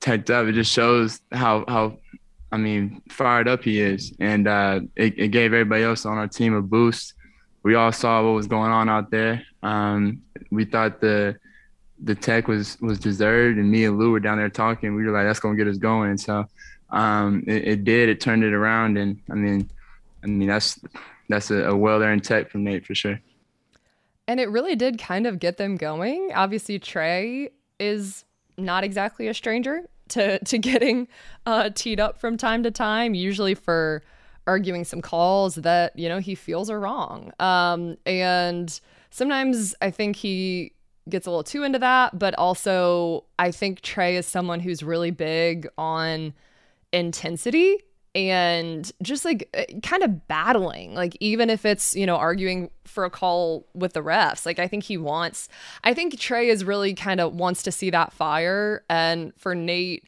teched 0.00 0.30
up, 0.30 0.46
it 0.46 0.52
just 0.52 0.72
shows 0.72 1.20
how 1.32 1.64
how 1.66 1.98
I 2.52 2.58
mean 2.58 3.02
fired 3.08 3.48
up 3.48 3.64
he 3.64 3.80
is. 3.80 4.12
And 4.20 4.46
uh, 4.46 4.80
it, 4.94 5.18
it 5.18 5.28
gave 5.28 5.52
everybody 5.52 5.82
else 5.82 6.06
on 6.06 6.18
our 6.18 6.28
team 6.28 6.54
a 6.54 6.62
boost. 6.62 7.14
We 7.62 7.74
all 7.74 7.92
saw 7.92 8.22
what 8.22 8.34
was 8.34 8.46
going 8.46 8.70
on 8.70 8.88
out 8.88 9.10
there. 9.10 9.42
Um, 9.62 10.22
we 10.50 10.64
thought 10.64 11.00
the 11.00 11.36
the 12.02 12.14
tech 12.14 12.48
was 12.48 12.80
was 12.80 12.98
deserved, 12.98 13.58
and 13.58 13.70
me 13.70 13.84
and 13.84 13.98
Lou 13.98 14.10
were 14.10 14.20
down 14.20 14.38
there 14.38 14.50
talking. 14.50 14.94
We 14.94 15.04
were 15.04 15.12
like, 15.12 15.26
"That's 15.26 15.40
gonna 15.40 15.56
get 15.56 15.68
us 15.68 15.78
going." 15.78 16.18
So 16.18 16.44
um, 16.90 17.44
it, 17.46 17.68
it 17.68 17.84
did. 17.84 18.08
It 18.08 18.20
turned 18.20 18.44
it 18.44 18.52
around, 18.52 18.98
and 18.98 19.20
I 19.30 19.34
mean, 19.34 19.70
I 20.22 20.26
mean 20.26 20.48
that's 20.48 20.80
that's 21.28 21.50
a, 21.50 21.68
a 21.68 21.76
well 21.76 22.02
earned 22.02 22.24
tech 22.24 22.50
from 22.50 22.64
Nate 22.64 22.84
for 22.84 22.94
sure. 22.94 23.20
And 24.28 24.40
it 24.40 24.50
really 24.50 24.76
did 24.76 24.98
kind 24.98 25.26
of 25.26 25.38
get 25.38 25.56
them 25.56 25.76
going. 25.76 26.30
Obviously, 26.34 26.78
Trae 26.78 27.50
is 27.78 28.24
not 28.56 28.84
exactly 28.84 29.28
a 29.28 29.34
stranger 29.34 29.88
to 30.12 30.38
to 30.44 30.58
getting 30.58 31.08
uh, 31.46 31.70
teed 31.74 32.00
up 32.00 32.18
from 32.18 32.36
time 32.36 32.62
to 32.62 32.70
time, 32.70 33.14
usually 33.14 33.54
for 33.54 34.02
arguing 34.46 34.84
some 34.84 35.00
calls 35.00 35.56
that 35.56 35.96
you 35.98 36.08
know 36.08 36.18
he 36.18 36.34
feels 36.34 36.70
are 36.70 36.80
wrong. 36.80 37.32
Um, 37.38 37.96
and 38.06 38.80
sometimes 39.10 39.74
I 39.80 39.90
think 39.90 40.16
he 40.16 40.72
gets 41.08 41.26
a 41.26 41.30
little 41.30 41.44
too 41.44 41.64
into 41.64 41.78
that, 41.80 42.18
but 42.18 42.34
also 42.38 43.24
I 43.38 43.50
think 43.50 43.80
Trae 43.82 44.14
is 44.14 44.26
someone 44.26 44.60
who's 44.60 44.82
really 44.82 45.10
big 45.10 45.68
on 45.76 46.34
intensity 46.92 47.78
and 48.14 48.92
just 49.02 49.24
like 49.24 49.48
uh, 49.56 49.78
kind 49.82 50.02
of 50.02 50.28
battling 50.28 50.94
like 50.94 51.16
even 51.20 51.48
if 51.48 51.64
it's 51.64 51.96
you 51.96 52.04
know 52.04 52.16
arguing 52.16 52.70
for 52.84 53.04
a 53.04 53.10
call 53.10 53.66
with 53.74 53.94
the 53.94 54.02
refs 54.02 54.44
like 54.44 54.58
i 54.58 54.68
think 54.68 54.84
he 54.84 54.98
wants 54.98 55.48
i 55.82 55.94
think 55.94 56.14
trae 56.14 56.46
is 56.46 56.64
really 56.64 56.92
kind 56.92 57.20
of 57.20 57.34
wants 57.34 57.62
to 57.62 57.72
see 57.72 57.88
that 57.88 58.12
fire 58.12 58.84
and 58.90 59.32
for 59.36 59.54
nate 59.54 60.04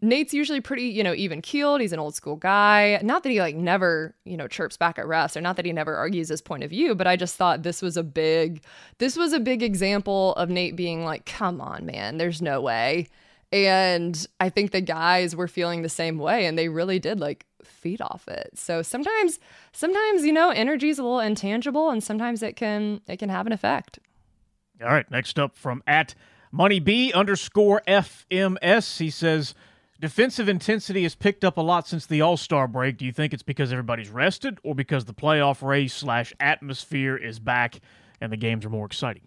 nate's 0.00 0.32
usually 0.32 0.60
pretty 0.60 0.84
you 0.84 1.02
know 1.02 1.14
even 1.14 1.42
keeled 1.42 1.80
he's 1.80 1.92
an 1.92 1.98
old 1.98 2.14
school 2.14 2.36
guy. 2.36 3.00
Not 3.02 3.24
that 3.24 3.30
he 3.30 3.40
like 3.40 3.56
never 3.56 4.14
you 4.24 4.36
know 4.36 4.46
chirps 4.46 4.76
back 4.76 4.98
at 4.98 5.06
refs 5.06 5.36
or 5.36 5.40
not 5.40 5.56
that 5.56 5.64
he 5.64 5.72
never 5.72 5.96
argues 5.96 6.28
his 6.28 6.40
point 6.40 6.62
of 6.62 6.70
view 6.70 6.94
but 6.94 7.08
i 7.08 7.16
just 7.16 7.34
thought 7.34 7.64
this 7.64 7.82
was 7.82 7.96
a 7.96 8.04
big 8.04 8.62
this 8.98 9.16
was 9.16 9.32
a 9.32 9.40
big 9.40 9.62
example 9.62 10.34
of 10.34 10.48
nate 10.48 10.76
being 10.76 11.04
like 11.04 11.26
come 11.26 11.60
on 11.60 11.84
man 11.84 12.18
there's 12.18 12.40
no 12.42 12.60
way. 12.60 13.08
And 13.50 14.26
I 14.38 14.50
think 14.50 14.72
the 14.72 14.82
guys 14.82 15.34
were 15.34 15.48
feeling 15.48 15.80
the 15.80 15.88
same 15.88 16.18
way 16.18 16.44
and 16.44 16.58
they 16.58 16.68
really 16.68 16.98
did 16.98 17.18
like 17.18 17.46
feed 17.64 18.00
off 18.00 18.26
it. 18.28 18.50
So 18.54 18.82
sometimes 18.82 19.38
sometimes 19.72 20.24
you 20.24 20.32
know 20.32 20.50
energy 20.50 20.88
is 20.88 20.98
a 20.98 21.02
little 21.02 21.20
intangible 21.20 21.90
and 21.90 22.02
sometimes 22.02 22.42
it 22.42 22.56
can 22.56 23.00
it 23.06 23.18
can 23.18 23.28
have 23.28 23.46
an 23.46 23.52
effect. 23.52 23.98
All 24.82 24.88
right, 24.88 25.10
next 25.10 25.38
up 25.38 25.56
from 25.56 25.82
at 25.86 26.14
Money 26.52 26.80
B 26.80 27.12
underscore 27.12 27.82
FMS, 27.86 28.98
he 28.98 29.10
says 29.10 29.54
defensive 30.00 30.48
intensity 30.48 31.02
has 31.02 31.14
picked 31.14 31.44
up 31.44 31.56
a 31.56 31.60
lot 31.60 31.86
since 31.86 32.06
the 32.06 32.20
All 32.20 32.36
Star 32.36 32.68
break. 32.68 32.96
Do 32.96 33.04
you 33.04 33.12
think 33.12 33.34
it's 33.34 33.42
because 33.42 33.72
everybody's 33.72 34.10
rested, 34.10 34.58
or 34.62 34.74
because 34.74 35.04
the 35.04 35.14
playoff 35.14 35.66
race 35.66 35.94
slash 35.94 36.32
atmosphere 36.40 37.16
is 37.16 37.38
back 37.38 37.80
and 38.20 38.32
the 38.32 38.36
games 38.36 38.64
are 38.64 38.70
more 38.70 38.86
exciting? 38.86 39.22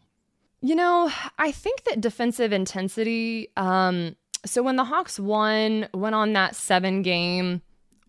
You 0.62 0.76
know, 0.76 1.12
I 1.38 1.52
think 1.52 1.84
that 1.86 2.02
defensive 2.02 2.54
intensity. 2.54 3.50
Um, 3.58 4.15
so 4.46 4.63
when 4.63 4.76
the 4.76 4.86
Hawks 4.86 5.20
won, 5.20 5.88
went 5.94 6.15
on 6.15 6.34
that 6.34 6.56
seven 6.56 7.02
game 7.02 7.62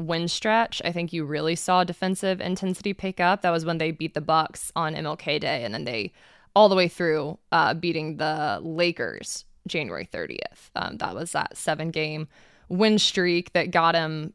win 0.02 0.28
stretch, 0.28 0.82
I 0.84 0.92
think 0.92 1.12
you 1.12 1.24
really 1.24 1.56
saw 1.56 1.84
defensive 1.84 2.40
intensity 2.40 2.92
pick 2.92 3.20
up. 3.20 3.42
That 3.42 3.50
was 3.50 3.64
when 3.64 3.78
they 3.78 3.90
beat 3.90 4.14
the 4.14 4.20
Bucks 4.20 4.72
on 4.76 4.94
MLK 4.94 5.40
Day, 5.40 5.64
and 5.64 5.72
then 5.72 5.84
they 5.84 6.12
all 6.54 6.68
the 6.68 6.76
way 6.76 6.88
through 6.88 7.38
uh, 7.50 7.74
beating 7.74 8.16
the 8.18 8.60
Lakers 8.62 9.44
January 9.66 10.08
30th. 10.12 10.70
Um, 10.76 10.98
that 10.98 11.14
was 11.14 11.32
that 11.32 11.56
seven 11.56 11.90
game 11.90 12.28
win 12.68 12.98
streak 12.98 13.52
that 13.52 13.70
got 13.70 13.94
him 13.94 14.32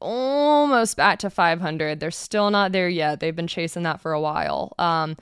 almost 0.00 0.96
back 0.96 1.18
to 1.20 1.30
500. 1.30 2.00
They're 2.00 2.10
still 2.10 2.50
not 2.50 2.72
there 2.72 2.88
yet. 2.88 3.20
They've 3.20 3.34
been 3.34 3.46
chasing 3.46 3.82
that 3.82 4.00
for 4.00 4.12
a 4.12 4.20
while. 4.20 4.74
Um, 4.78 5.16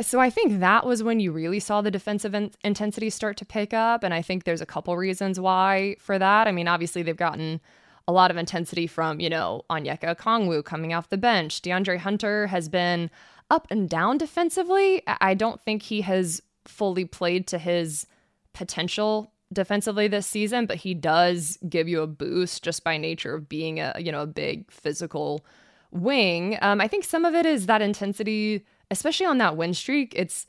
so 0.00 0.18
I 0.18 0.30
think 0.30 0.60
that 0.60 0.86
was 0.86 1.02
when 1.02 1.20
you 1.20 1.30
really 1.30 1.60
saw 1.60 1.80
the 1.80 1.90
defensive 1.90 2.34
in- 2.34 2.50
intensity 2.64 3.10
start 3.10 3.36
to 3.38 3.44
pick 3.44 3.72
up. 3.72 4.02
And 4.02 4.12
I 4.12 4.22
think 4.22 4.44
there's 4.44 4.60
a 4.60 4.66
couple 4.66 4.96
reasons 4.96 5.38
why 5.38 5.96
for 6.00 6.18
that. 6.18 6.48
I 6.48 6.52
mean, 6.52 6.66
obviously, 6.66 7.02
they've 7.02 7.16
gotten 7.16 7.60
a 8.06 8.12
lot 8.12 8.30
of 8.30 8.36
intensity 8.36 8.86
from, 8.86 9.20
you 9.20 9.30
know, 9.30 9.62
Onyeka 9.70 10.16
Kongwu 10.16 10.64
coming 10.64 10.92
off 10.92 11.08
the 11.08 11.16
bench. 11.16 11.62
DeAndre 11.62 11.98
Hunter 11.98 12.46
has 12.48 12.68
been 12.68 13.10
up 13.50 13.66
and 13.70 13.88
down 13.88 14.18
defensively. 14.18 15.02
I 15.06 15.34
don't 15.34 15.60
think 15.60 15.82
he 15.82 16.02
has 16.02 16.42
fully 16.64 17.04
played 17.04 17.46
to 17.48 17.58
his 17.58 18.06
potential 18.52 19.32
defensively 19.52 20.08
this 20.08 20.26
season, 20.26 20.66
but 20.66 20.78
he 20.78 20.94
does 20.94 21.58
give 21.68 21.88
you 21.88 22.02
a 22.02 22.06
boost 22.06 22.62
just 22.64 22.84
by 22.84 22.96
nature 22.96 23.34
of 23.34 23.48
being 23.48 23.80
a, 23.80 23.94
you 23.98 24.10
know, 24.10 24.22
a 24.22 24.26
big 24.26 24.70
physical 24.70 25.44
wing. 25.90 26.58
Um, 26.60 26.80
I 26.80 26.88
think 26.88 27.04
some 27.04 27.24
of 27.24 27.34
it 27.34 27.46
is 27.46 27.66
that 27.66 27.82
intensity 27.82 28.64
especially 28.90 29.26
on 29.26 29.38
that 29.38 29.56
win 29.56 29.74
streak, 29.74 30.12
it's 30.16 30.46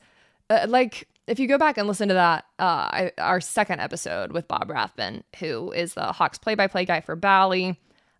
uh, 0.50 0.66
like 0.68 1.08
if 1.26 1.38
you 1.38 1.48
go 1.48 1.58
back 1.58 1.76
and 1.78 1.88
listen 1.88 2.08
to 2.08 2.14
that, 2.14 2.44
uh, 2.58 3.10
our 3.18 3.40
second 3.40 3.80
episode 3.80 4.32
with 4.32 4.46
Bob 4.46 4.70
Rathbun, 4.70 5.24
who 5.38 5.72
is 5.72 5.94
the 5.94 6.12
Hawks 6.12 6.38
play-by-play 6.38 6.84
guy 6.84 7.00
for 7.00 7.16
Bally, 7.16 7.78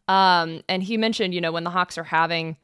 um, 0.08 0.62
and 0.68 0.82
he 0.82 0.96
mentioned, 0.96 1.34
you 1.34 1.40
know, 1.40 1.52
when 1.52 1.64
the 1.64 1.70
Hawks 1.70 1.98
are 1.98 2.04
having, 2.04 2.56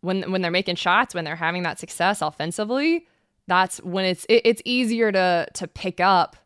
when 0.00 0.30
when 0.30 0.42
they're 0.42 0.50
making 0.50 0.76
shots, 0.76 1.14
when 1.14 1.24
they're 1.24 1.36
having 1.36 1.62
that 1.62 1.78
success 1.78 2.22
offensively, 2.22 3.06
that's 3.46 3.78
when 3.82 4.04
it's 4.04 4.24
it, 4.28 4.42
it's 4.44 4.62
easier 4.64 5.12
to 5.12 5.46
to 5.54 5.66
pick 5.66 6.00
up 6.00 6.36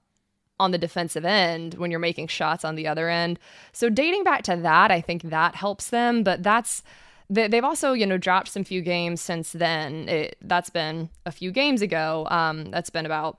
on 0.59 0.71
the 0.71 0.79
defensive 0.79 1.25
end 1.25 1.75
when 1.75 1.91
you're 1.91 2.01
making 2.01 2.29
shots 2.29 2.65
on 2.65 2.77
the 2.77 2.87
other 2.87 3.09
end. 3.09 3.39
So 3.73 3.91
dating 3.91 4.25
back 4.25 4.43
to 4.45 4.57
that, 4.57 4.91
I 4.91 5.01
think 5.01 5.23
that 5.23 5.55
helps 5.55 5.91
them, 5.91 6.23
but 6.23 6.43
that's 6.43 6.83
they, 7.29 7.49
have 7.57 7.65
also, 7.65 7.93
you 7.93 8.07
know, 8.07 8.19
dropped 8.19 8.49
some 8.49 8.65
few 8.65 8.83
games 8.83 9.21
since 9.21 9.53
then. 9.53 10.09
It, 10.09 10.37
that's 10.43 10.71
been 10.71 11.11
a 11.25 11.33
few 11.33 11.51
games 11.51 11.83
ago. 11.83 12.27
Um, 12.31 12.71
that's 12.71 12.91
been 12.91 13.07
about 13.07 13.39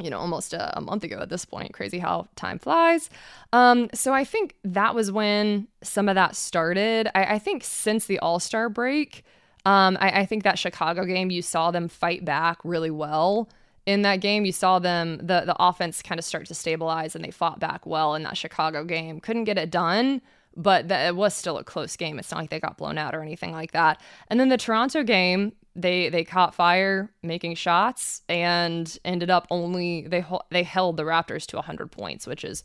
you 0.00 0.08
know, 0.08 0.18
almost 0.18 0.54
a, 0.54 0.78
a, 0.78 0.80
month 0.80 1.04
ago 1.04 1.18
at 1.18 1.28
this 1.28 1.44
point. 1.44 1.74
Crazy 1.74 1.98
how 1.98 2.26
time 2.34 2.58
flies. 2.58 3.10
Um, 3.52 3.90
so 3.92 4.14
I 4.14 4.24
think 4.24 4.54
that 4.64 4.94
was 4.94 5.12
when 5.12 5.68
some 5.82 6.08
of 6.08 6.14
that 6.14 6.34
started. 6.34 7.10
I, 7.14 7.34
I 7.34 7.38
think 7.38 7.62
since 7.62 8.06
the 8.06 8.18
All 8.20 8.40
Star 8.40 8.68
break, 8.68 9.24
um, 9.66 9.98
I, 10.00 10.20
I, 10.20 10.26
think 10.26 10.44
that 10.44 10.58
Chicago 10.58 11.04
game, 11.04 11.30
you 11.30 11.42
saw 11.42 11.70
them 11.70 11.88
fight 11.88 12.24
back 12.24 12.58
really 12.64 12.90
well. 12.90 13.48
In 13.84 14.02
that 14.02 14.16
game, 14.20 14.44
you 14.44 14.52
saw 14.52 14.78
them 14.78 15.18
the 15.18 15.42
the 15.44 15.56
offense 15.58 16.02
kind 16.02 16.18
of 16.18 16.24
start 16.24 16.46
to 16.46 16.54
stabilize, 16.54 17.14
and 17.14 17.24
they 17.24 17.30
fought 17.30 17.60
back 17.60 17.84
well 17.84 18.14
in 18.14 18.22
that 18.22 18.36
Chicago 18.36 18.84
game. 18.84 19.20
Couldn't 19.20 19.44
get 19.44 19.58
it 19.58 19.70
done, 19.70 20.22
but 20.56 20.88
that 20.88 21.06
it 21.08 21.16
was 21.16 21.34
still 21.34 21.58
a 21.58 21.64
close 21.64 21.96
game. 21.96 22.18
It's 22.18 22.30
not 22.30 22.40
like 22.40 22.50
they 22.50 22.60
got 22.60 22.78
blown 22.78 22.98
out 22.98 23.14
or 23.14 23.22
anything 23.22 23.52
like 23.52 23.72
that. 23.72 24.00
And 24.28 24.38
then 24.38 24.48
the 24.48 24.56
Toronto 24.56 25.02
game, 25.02 25.52
they 25.74 26.08
they 26.08 26.24
caught 26.24 26.54
fire 26.54 27.10
making 27.22 27.54
shots 27.54 28.22
and 28.28 28.98
ended 29.04 29.30
up 29.30 29.46
only 29.50 30.06
they 30.06 30.24
they 30.50 30.62
held 30.62 30.96
the 30.96 31.04
Raptors 31.04 31.46
to 31.46 31.56
100 31.56 31.90
points, 31.90 32.26
which 32.26 32.44
is 32.44 32.64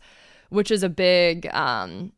which 0.50 0.72
is 0.72 0.84
a 0.84 0.90
big 0.90 1.48
um 1.54 2.12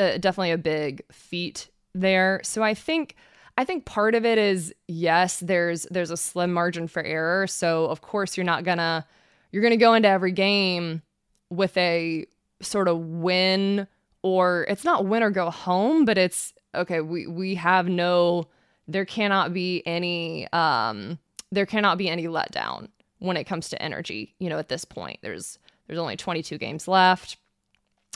uh, 0.00 0.18
definitely 0.18 0.50
a 0.50 0.58
big 0.58 1.02
feat 1.12 1.70
there. 1.94 2.40
So 2.42 2.62
I 2.62 2.74
think 2.74 3.16
I 3.56 3.64
think 3.64 3.84
part 3.84 4.14
of 4.14 4.24
it 4.24 4.38
is 4.38 4.74
yes, 4.88 5.40
there's 5.40 5.86
there's 5.90 6.10
a 6.10 6.16
slim 6.16 6.52
margin 6.52 6.88
for 6.88 7.02
error. 7.02 7.46
So 7.46 7.86
of 7.86 8.00
course 8.00 8.36
you're 8.36 8.44
not 8.44 8.64
gonna 8.64 9.06
you're 9.52 9.68
to 9.68 9.76
go 9.76 9.94
into 9.94 10.08
every 10.08 10.32
game 10.32 11.02
with 11.50 11.76
a 11.76 12.26
sort 12.62 12.88
of 12.88 12.98
win 12.98 13.86
or 14.22 14.64
it's 14.68 14.84
not 14.84 15.06
win 15.06 15.22
or 15.22 15.30
go 15.30 15.50
home, 15.50 16.04
but 16.04 16.18
it's 16.18 16.52
okay, 16.74 17.00
we 17.00 17.26
we 17.26 17.54
have 17.56 17.88
no 17.88 18.48
there 18.88 19.04
cannot 19.04 19.52
be 19.52 19.82
any 19.86 20.50
um 20.52 21.18
there 21.50 21.66
cannot 21.66 21.98
be 21.98 22.08
any 22.08 22.26
letdown 22.26 22.88
when 23.18 23.36
it 23.36 23.44
comes 23.44 23.68
to 23.68 23.82
energy, 23.82 24.34
you 24.38 24.48
know, 24.48 24.58
at 24.58 24.68
this 24.68 24.84
point. 24.84 25.18
There's 25.22 25.58
there's 25.86 25.98
only 25.98 26.16
22 26.16 26.58
games 26.58 26.88
left. 26.88 27.36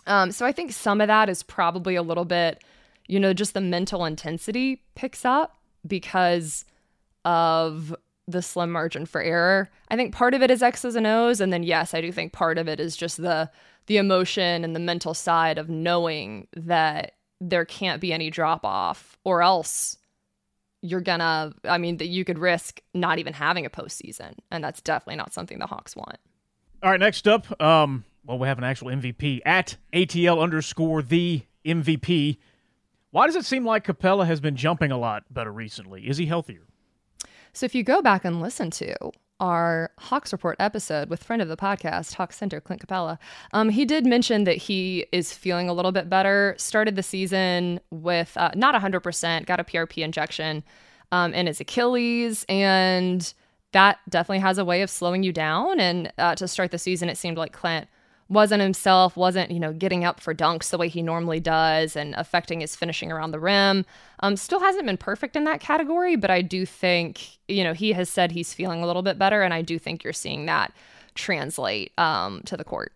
Um 0.06 0.32
so 0.32 0.46
I 0.46 0.52
think 0.52 0.72
some 0.72 1.00
of 1.00 1.08
that 1.08 1.28
is 1.28 1.42
probably 1.42 1.96
a 1.96 2.02
little 2.02 2.24
bit, 2.24 2.62
you 3.06 3.20
know, 3.20 3.32
just 3.32 3.54
the 3.54 3.60
mental 3.60 4.04
intensity 4.04 4.82
picks 4.94 5.24
up 5.24 5.56
because 5.86 6.64
of 7.24 7.94
the 8.28 8.42
slim 8.42 8.72
margin 8.72 9.06
for 9.06 9.20
error. 9.20 9.70
I 9.88 9.96
think 9.96 10.12
part 10.12 10.34
of 10.34 10.42
it 10.42 10.50
is 10.50 10.62
X's 10.62 10.96
and 10.96 11.06
O's, 11.06 11.40
and 11.40 11.52
then 11.52 11.62
yes, 11.62 11.94
I 11.94 12.00
do 12.00 12.10
think 12.10 12.32
part 12.32 12.58
of 12.58 12.66
it 12.68 12.80
is 12.80 12.96
just 12.96 13.18
the 13.18 13.50
the 13.86 13.96
emotion 13.98 14.64
and 14.64 14.74
the 14.74 14.80
mental 14.80 15.14
side 15.14 15.58
of 15.58 15.68
knowing 15.68 16.48
that 16.54 17.12
there 17.40 17.64
can't 17.64 18.00
be 18.00 18.12
any 18.12 18.30
drop 18.30 18.64
off, 18.64 19.18
or 19.24 19.42
else 19.42 19.98
you're 20.82 21.00
gonna. 21.00 21.52
I 21.64 21.78
mean, 21.78 21.98
that 21.98 22.06
you 22.06 22.24
could 22.24 22.38
risk 22.38 22.80
not 22.94 23.18
even 23.18 23.32
having 23.32 23.66
a 23.66 23.70
postseason, 23.70 24.34
and 24.50 24.62
that's 24.62 24.80
definitely 24.80 25.16
not 25.16 25.32
something 25.32 25.58
the 25.58 25.66
Hawks 25.66 25.94
want. 25.94 26.18
All 26.82 26.90
right, 26.90 27.00
next 27.00 27.26
up, 27.26 27.60
um, 27.60 28.04
well, 28.24 28.38
we 28.38 28.48
have 28.48 28.58
an 28.58 28.64
actual 28.64 28.88
MVP 28.88 29.40
at 29.44 29.76
ATL 29.92 30.42
underscore 30.42 31.02
the 31.02 31.42
MVP. 31.64 32.38
Why 33.10 33.26
does 33.26 33.36
it 33.36 33.44
seem 33.44 33.64
like 33.64 33.86
Capela 33.86 34.26
has 34.26 34.40
been 34.40 34.56
jumping 34.56 34.92
a 34.92 34.98
lot 34.98 35.24
better 35.32 35.52
recently? 35.52 36.06
Is 36.08 36.18
he 36.18 36.26
healthier? 36.26 36.66
So 37.52 37.64
if 37.64 37.74
you 37.74 37.82
go 37.82 38.02
back 38.02 38.24
and 38.24 38.42
listen 38.42 38.70
to 38.72 38.94
our 39.40 39.90
Hawks 39.98 40.32
Report 40.32 40.56
episode 40.58 41.10
with 41.10 41.22
friend 41.22 41.42
of 41.42 41.48
the 41.48 41.56
podcast, 41.56 42.14
Hawks 42.14 42.36
Center, 42.36 42.60
Clint 42.60 42.86
Capela, 42.86 43.18
um, 43.52 43.68
he 43.68 43.84
did 43.84 44.06
mention 44.06 44.44
that 44.44 44.56
he 44.56 45.06
is 45.12 45.32
feeling 45.32 45.68
a 45.68 45.72
little 45.72 45.92
bit 45.92 46.08
better. 46.08 46.54
Started 46.58 46.96
the 46.96 47.02
season 47.02 47.80
with 47.90 48.36
uh, 48.36 48.50
not 48.54 48.74
100%, 48.74 49.46
got 49.46 49.60
a 49.60 49.64
PRP 49.64 50.02
injection 50.02 50.64
um, 51.12 51.34
in 51.34 51.46
his 51.46 51.60
Achilles, 51.60 52.44
and 52.48 53.32
that 53.72 53.98
definitely 54.08 54.40
has 54.40 54.58
a 54.58 54.64
way 54.64 54.82
of 54.82 54.90
slowing 54.90 55.22
you 55.22 55.32
down. 55.32 55.80
And 55.80 56.12
uh, 56.18 56.34
to 56.36 56.48
start 56.48 56.70
the 56.70 56.78
season, 56.78 57.08
it 57.08 57.18
seemed 57.18 57.36
like 57.36 57.52
Clint 57.52 57.88
wasn't 58.28 58.60
himself, 58.60 59.16
wasn't, 59.16 59.50
you 59.50 59.60
know, 59.60 59.72
getting 59.72 60.04
up 60.04 60.20
for 60.20 60.34
dunks 60.34 60.70
the 60.70 60.78
way 60.78 60.88
he 60.88 61.02
normally 61.02 61.38
does 61.38 61.94
and 61.94 62.14
affecting 62.16 62.60
his 62.60 62.74
finishing 62.74 63.12
around 63.12 63.30
the 63.30 63.38
rim. 63.38 63.84
Um, 64.20 64.36
still 64.36 64.60
hasn't 64.60 64.86
been 64.86 64.96
perfect 64.96 65.36
in 65.36 65.44
that 65.44 65.60
category, 65.60 66.16
but 66.16 66.30
I 66.30 66.42
do 66.42 66.66
think, 66.66 67.38
you 67.46 67.62
know, 67.62 67.72
he 67.72 67.92
has 67.92 68.08
said 68.10 68.32
he's 68.32 68.52
feeling 68.52 68.82
a 68.82 68.86
little 68.86 69.02
bit 69.02 69.18
better, 69.18 69.42
and 69.42 69.54
I 69.54 69.62
do 69.62 69.78
think 69.78 70.02
you're 70.02 70.12
seeing 70.12 70.46
that 70.46 70.72
translate 71.14 71.92
um, 71.98 72.42
to 72.46 72.56
the 72.56 72.64
court. 72.64 72.92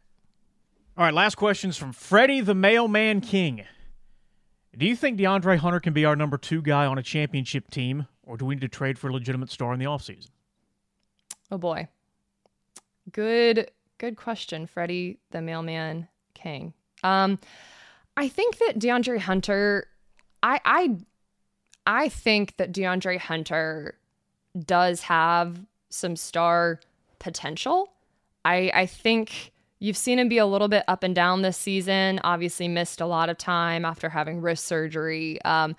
All 0.96 1.04
right, 1.04 1.14
last 1.14 1.36
questions 1.36 1.76
from 1.76 1.92
Freddie 1.92 2.40
the 2.40 2.54
Mailman 2.54 3.20
King. 3.20 3.64
Do 4.76 4.86
you 4.86 4.96
think 4.96 5.18
DeAndre 5.18 5.58
Hunter 5.58 5.80
can 5.80 5.92
be 5.92 6.04
our 6.04 6.16
number 6.16 6.38
two 6.38 6.62
guy 6.62 6.86
on 6.86 6.98
a 6.98 7.02
championship 7.02 7.70
team, 7.70 8.06
or 8.24 8.36
do 8.36 8.44
we 8.44 8.56
need 8.56 8.60
to 8.62 8.68
trade 8.68 8.98
for 8.98 9.08
a 9.08 9.12
legitimate 9.12 9.50
star 9.50 9.72
in 9.72 9.78
the 9.78 9.86
offseason? 9.86 10.28
Oh 11.50 11.58
boy. 11.58 11.88
Good 13.12 13.70
Good 14.00 14.16
question, 14.16 14.66
Freddie 14.66 15.18
the 15.30 15.42
mailman 15.42 16.08
king. 16.32 16.72
Um, 17.04 17.38
I 18.16 18.28
think 18.28 18.56
that 18.56 18.78
DeAndre 18.78 19.18
Hunter, 19.18 19.88
I 20.42 20.58
I 20.64 20.96
I 21.86 22.08
think 22.08 22.56
that 22.56 22.72
DeAndre 22.72 23.18
Hunter 23.18 23.98
does 24.58 25.02
have 25.02 25.60
some 25.90 26.16
star 26.16 26.80
potential. 27.18 27.92
I 28.42 28.72
I 28.72 28.86
think 28.86 29.52
you've 29.80 29.98
seen 29.98 30.18
him 30.18 30.30
be 30.30 30.38
a 30.38 30.46
little 30.46 30.68
bit 30.68 30.84
up 30.88 31.02
and 31.02 31.14
down 31.14 31.42
this 31.42 31.58
season. 31.58 32.20
Obviously, 32.24 32.68
missed 32.68 33.02
a 33.02 33.06
lot 33.06 33.28
of 33.28 33.36
time 33.36 33.84
after 33.84 34.08
having 34.08 34.40
wrist 34.40 34.64
surgery. 34.64 35.42
Um, 35.42 35.76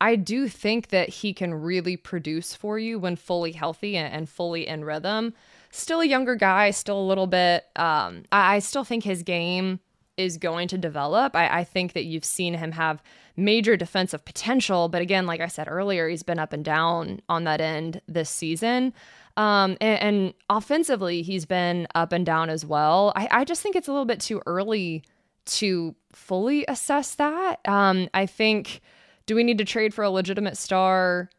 I 0.00 0.14
do 0.14 0.46
think 0.46 0.90
that 0.90 1.08
he 1.08 1.34
can 1.34 1.52
really 1.52 1.96
produce 1.96 2.54
for 2.54 2.78
you 2.78 3.00
when 3.00 3.16
fully 3.16 3.50
healthy 3.50 3.96
and, 3.96 4.14
and 4.14 4.28
fully 4.28 4.68
in 4.68 4.84
rhythm 4.84 5.34
still 5.74 6.00
a 6.00 6.06
younger 6.06 6.36
guy, 6.36 6.70
still 6.70 6.98
a 6.98 7.06
little 7.06 7.26
bit. 7.26 7.64
Um, 7.76 8.24
I, 8.32 8.56
I 8.56 8.58
still 8.60 8.84
think 8.84 9.04
his 9.04 9.22
game 9.22 9.80
is 10.16 10.38
going 10.38 10.68
to 10.68 10.78
develop. 10.78 11.34
I, 11.34 11.60
I, 11.60 11.64
think 11.64 11.92
that 11.94 12.04
you've 12.04 12.24
seen 12.24 12.54
him 12.54 12.72
have 12.72 13.02
major 13.36 13.76
defensive 13.76 14.24
potential, 14.24 14.88
but 14.88 15.02
again, 15.02 15.26
like 15.26 15.40
I 15.40 15.48
said 15.48 15.66
earlier, 15.68 16.08
he's 16.08 16.22
been 16.22 16.38
up 16.38 16.52
and 16.52 16.64
down 16.64 17.20
on 17.28 17.44
that 17.44 17.60
end 17.60 18.00
this 18.06 18.30
season. 18.30 18.94
Um, 19.36 19.76
and, 19.80 20.00
and, 20.00 20.34
offensively, 20.48 21.22
he's 21.22 21.44
been 21.44 21.88
up 21.96 22.12
and 22.12 22.24
down 22.24 22.48
as 22.48 22.64
well. 22.64 23.12
I, 23.16 23.28
I, 23.32 23.44
just 23.44 23.60
think 23.60 23.74
it's 23.74 23.88
a 23.88 23.90
little 23.90 24.04
bit 24.04 24.20
too 24.20 24.40
early 24.46 25.02
to 25.46 25.96
fully 26.12 26.64
assess 26.68 27.16
that. 27.16 27.58
Um, 27.66 28.08
I 28.14 28.26
think, 28.26 28.80
do 29.26 29.34
we 29.34 29.42
need 29.42 29.58
to 29.58 29.64
trade 29.64 29.92
for 29.92 30.04
a 30.04 30.10
legitimate 30.10 30.56
star 30.56 31.30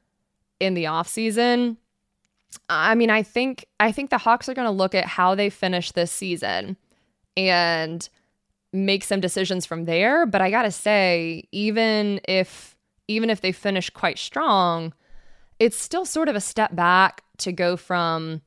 in 0.60 0.74
the 0.74 0.84
offseason? 0.84 1.78
I 2.70 2.96
mean, 2.96 3.10
I 3.10 3.24
think 3.24 3.66
I 3.80 3.92
think 3.92 4.10
the 4.10 4.18
Hawks 4.18 4.50
are 4.50 4.54
going 4.54 4.68
to 4.68 4.72
look 4.72 4.96
at 4.96 5.06
how 5.06 5.36
they 5.36 5.50
finish 5.50 5.92
this 5.92 6.12
season 6.12 6.78
and 7.38 8.08
make 8.74 9.04
some 9.04 9.20
decisions 9.20 9.66
from 9.66 9.86
there, 9.86 10.26
but 10.26 10.42
I 10.42 10.50
got 10.52 10.64
to 10.64 10.72
say 10.72 11.44
even 11.52 12.20
if 12.28 12.76
even 13.08 13.30
if 13.30 13.42
they 13.42 13.52
finish 13.52 13.90
quite 13.90 14.18
strong, 14.18 14.94
it's 15.60 15.78
still 15.78 16.06
sort 16.06 16.30
of 16.30 16.36
a 16.36 16.42
step 16.42 16.76
back 16.76 17.24
to 17.38 17.52
go 17.52 17.78
from 17.78 18.42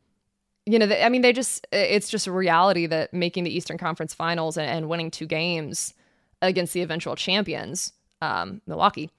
you 0.68 0.78
know, 0.78 0.86
the, 0.86 1.02
I 1.02 1.08
mean, 1.08 1.22
they 1.22 1.32
just, 1.32 1.66
it's 1.72 2.10
just 2.10 2.26
a 2.26 2.32
reality 2.32 2.84
that 2.86 3.14
making 3.14 3.44
the 3.44 3.56
Eastern 3.56 3.78
Conference 3.78 4.12
finals 4.12 4.58
and, 4.58 4.68
and 4.68 4.88
winning 4.90 5.10
two 5.10 5.24
games 5.24 5.94
against 6.42 6.74
the 6.74 6.82
eventual 6.82 7.16
champions, 7.16 7.94
um, 8.20 8.60
Milwaukee, 8.66 9.10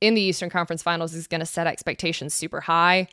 in 0.00 0.14
the 0.14 0.22
Eastern 0.22 0.48
Conference 0.48 0.82
finals 0.82 1.12
is 1.12 1.26
going 1.26 1.40
to 1.40 1.46
set 1.46 1.66
expectations 1.66 2.32
super 2.32 2.62
high. 2.62 3.08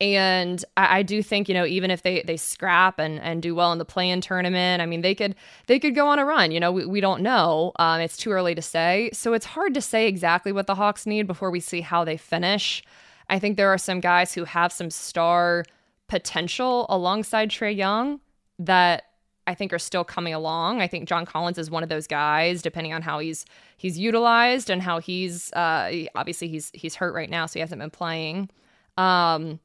And 0.00 0.64
I, 0.76 0.98
I, 0.98 1.02
do 1.02 1.22
think, 1.24 1.48
you 1.48 1.54
know, 1.54 1.66
even 1.66 1.90
if 1.90 2.02
they 2.02 2.22
they 2.22 2.36
scrap 2.36 3.00
and 3.00 3.18
and 3.20 3.42
do 3.42 3.54
well 3.54 3.72
in 3.72 3.78
the 3.78 3.84
play-in 3.84 4.20
tournament, 4.20 4.80
I 4.80 4.86
mean, 4.86 5.00
they 5.00 5.14
could 5.14 5.34
they 5.66 5.80
could 5.80 5.94
go 5.94 6.06
on 6.06 6.20
a 6.20 6.24
run. 6.24 6.52
You 6.52 6.60
know, 6.60 6.70
we, 6.70 6.86
we 6.86 7.00
don't 7.00 7.20
know. 7.20 7.72
Um, 7.80 8.00
it's 8.00 8.16
too 8.16 8.30
early 8.30 8.54
to 8.54 8.62
say. 8.62 9.10
So 9.12 9.32
it's 9.32 9.46
hard 9.46 9.74
to 9.74 9.80
say 9.80 10.06
exactly 10.06 10.52
what 10.52 10.68
the 10.68 10.76
Hawks 10.76 11.04
need 11.04 11.26
before 11.26 11.50
we 11.50 11.58
see 11.58 11.80
how 11.80 12.04
they 12.04 12.16
finish. 12.16 12.82
I 13.28 13.38
think 13.38 13.56
there 13.56 13.68
are 13.70 13.78
some 13.78 14.00
guys 14.00 14.32
who 14.32 14.44
have 14.44 14.72
some 14.72 14.90
star 14.90 15.64
potential 16.06 16.86
alongside 16.88 17.50
Trae 17.50 17.76
Young 17.76 18.20
that 18.58 19.04
I 19.48 19.54
think 19.54 19.72
are 19.72 19.78
still 19.78 20.04
coming 20.04 20.34
along. 20.34 20.80
I 20.80 20.86
think 20.86 21.08
John 21.08 21.24
Collins 21.24 21.58
is 21.58 21.70
one 21.70 21.82
of 21.82 21.88
those 21.88 22.06
guys, 22.06 22.62
depending 22.62 22.92
on 22.92 23.02
how 23.02 23.18
he's 23.18 23.46
he's 23.78 23.98
utilized 23.98 24.70
and 24.70 24.82
how 24.82 25.00
he's 25.00 25.52
uh, 25.54 25.90
obviously 26.14 26.48
he's 26.48 26.70
he's 26.74 26.94
hurt 26.94 27.14
right 27.14 27.30
now, 27.30 27.46
so 27.46 27.54
he 27.54 27.60
hasn't 27.60 27.80
been 27.80 27.90
playing. 27.90 28.50
Um, 28.96 29.58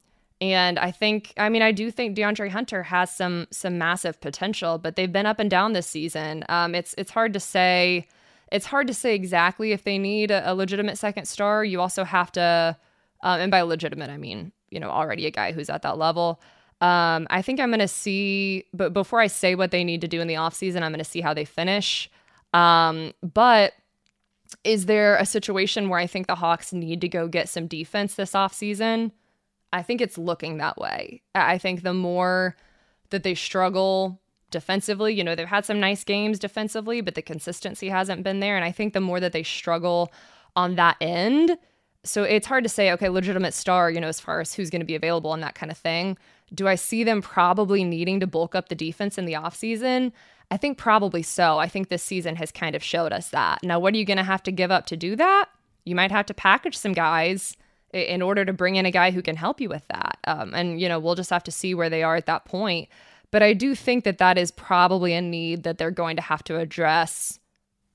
and 0.52 0.78
I 0.78 0.90
think, 0.90 1.32
I 1.36 1.48
mean, 1.48 1.62
I 1.62 1.72
do 1.72 1.90
think 1.90 2.16
DeAndre 2.16 2.50
Hunter 2.50 2.82
has 2.82 3.14
some 3.14 3.46
some 3.50 3.78
massive 3.78 4.20
potential, 4.20 4.78
but 4.78 4.96
they've 4.96 5.12
been 5.12 5.26
up 5.26 5.38
and 5.38 5.50
down 5.50 5.72
this 5.72 5.86
season. 5.86 6.44
Um, 6.48 6.74
it's 6.74 6.94
it's 6.98 7.10
hard 7.10 7.32
to 7.32 7.40
say. 7.40 8.06
It's 8.52 8.66
hard 8.66 8.86
to 8.88 8.94
say 8.94 9.14
exactly 9.14 9.72
if 9.72 9.84
they 9.84 9.98
need 9.98 10.30
a, 10.30 10.52
a 10.52 10.54
legitimate 10.54 10.98
second 10.98 11.26
star. 11.26 11.64
You 11.64 11.80
also 11.80 12.04
have 12.04 12.30
to, 12.32 12.76
um, 13.22 13.40
and 13.40 13.50
by 13.50 13.62
legitimate, 13.62 14.10
I 14.10 14.16
mean 14.16 14.52
you 14.70 14.80
know 14.80 14.90
already 14.90 15.26
a 15.26 15.30
guy 15.30 15.52
who's 15.52 15.70
at 15.70 15.82
that 15.82 15.98
level. 15.98 16.40
Um, 16.80 17.26
I 17.30 17.40
think 17.40 17.60
I'm 17.60 17.70
going 17.70 17.78
to 17.78 17.88
see, 17.88 18.66
but 18.74 18.92
before 18.92 19.20
I 19.20 19.28
say 19.28 19.54
what 19.54 19.70
they 19.70 19.84
need 19.84 20.02
to 20.02 20.08
do 20.08 20.20
in 20.20 20.26
the 20.26 20.34
offseason, 20.34 20.82
I'm 20.82 20.90
going 20.90 20.98
to 20.98 21.04
see 21.04 21.20
how 21.22 21.32
they 21.32 21.44
finish. 21.44 22.10
Um, 22.52 23.14
but 23.22 23.72
is 24.64 24.86
there 24.86 25.16
a 25.16 25.24
situation 25.24 25.88
where 25.88 25.98
I 25.98 26.06
think 26.06 26.26
the 26.26 26.34
Hawks 26.34 26.72
need 26.72 27.00
to 27.00 27.08
go 27.08 27.28
get 27.28 27.48
some 27.48 27.66
defense 27.66 28.16
this 28.16 28.32
offseason? 28.32 29.12
I 29.74 29.82
think 29.82 30.00
it's 30.00 30.16
looking 30.16 30.58
that 30.58 30.78
way. 30.78 31.20
I 31.34 31.58
think 31.58 31.82
the 31.82 31.92
more 31.92 32.56
that 33.10 33.24
they 33.24 33.34
struggle 33.34 34.20
defensively, 34.52 35.12
you 35.12 35.24
know, 35.24 35.34
they've 35.34 35.48
had 35.48 35.64
some 35.64 35.80
nice 35.80 36.04
games 36.04 36.38
defensively, 36.38 37.00
but 37.00 37.16
the 37.16 37.22
consistency 37.22 37.88
hasn't 37.88 38.22
been 38.22 38.38
there. 38.38 38.54
And 38.54 38.64
I 38.64 38.70
think 38.70 38.92
the 38.92 39.00
more 39.00 39.18
that 39.18 39.32
they 39.32 39.42
struggle 39.42 40.12
on 40.54 40.76
that 40.76 40.96
end, 41.00 41.58
so 42.04 42.22
it's 42.22 42.46
hard 42.46 42.62
to 42.62 42.70
say, 42.70 42.92
okay, 42.92 43.08
legitimate 43.08 43.52
star, 43.52 43.90
you 43.90 44.00
know, 44.00 44.06
as 44.06 44.20
far 44.20 44.40
as 44.40 44.54
who's 44.54 44.70
going 44.70 44.80
to 44.80 44.86
be 44.86 44.94
available 44.94 45.34
and 45.34 45.42
that 45.42 45.56
kind 45.56 45.72
of 45.72 45.78
thing. 45.78 46.16
Do 46.54 46.68
I 46.68 46.76
see 46.76 47.02
them 47.02 47.20
probably 47.20 47.82
needing 47.82 48.20
to 48.20 48.28
bulk 48.28 48.54
up 48.54 48.68
the 48.68 48.76
defense 48.76 49.18
in 49.18 49.24
the 49.24 49.32
offseason? 49.32 50.12
I 50.52 50.56
think 50.56 50.78
probably 50.78 51.22
so. 51.22 51.58
I 51.58 51.66
think 51.66 51.88
this 51.88 52.02
season 52.02 52.36
has 52.36 52.52
kind 52.52 52.76
of 52.76 52.84
showed 52.84 53.12
us 53.12 53.30
that. 53.30 53.64
Now, 53.64 53.80
what 53.80 53.92
are 53.94 53.96
you 53.96 54.04
going 54.04 54.18
to 54.18 54.22
have 54.22 54.42
to 54.44 54.52
give 54.52 54.70
up 54.70 54.86
to 54.86 54.96
do 54.96 55.16
that? 55.16 55.48
You 55.84 55.96
might 55.96 56.12
have 56.12 56.26
to 56.26 56.34
package 56.34 56.76
some 56.76 56.92
guys 56.92 57.56
in 57.94 58.20
order 58.22 58.44
to 58.44 58.52
bring 58.52 58.76
in 58.76 58.84
a 58.84 58.90
guy 58.90 59.10
who 59.10 59.22
can 59.22 59.36
help 59.36 59.60
you 59.60 59.68
with 59.68 59.86
that. 59.88 60.18
Um, 60.24 60.52
and, 60.54 60.80
you 60.80 60.88
know, 60.88 60.98
we'll 60.98 61.14
just 61.14 61.30
have 61.30 61.44
to 61.44 61.52
see 61.52 61.74
where 61.74 61.88
they 61.88 62.02
are 62.02 62.16
at 62.16 62.26
that 62.26 62.44
point. 62.44 62.88
But 63.30 63.42
I 63.42 63.52
do 63.52 63.74
think 63.74 64.04
that 64.04 64.18
that 64.18 64.36
is 64.36 64.50
probably 64.50 65.14
a 65.14 65.22
need 65.22 65.62
that 65.62 65.78
they're 65.78 65.90
going 65.90 66.16
to 66.16 66.22
have 66.22 66.44
to 66.44 66.58
address. 66.58 67.38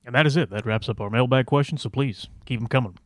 And 0.04 0.14
that 0.14 0.26
is 0.26 0.36
it. 0.36 0.50
That 0.50 0.66
wraps 0.66 0.88
up 0.88 1.00
our 1.00 1.10
mailbag 1.10 1.46
questions. 1.46 1.82
So 1.82 1.90
please 1.90 2.28
keep 2.46 2.60
them 2.60 2.68
coming. 2.68 2.98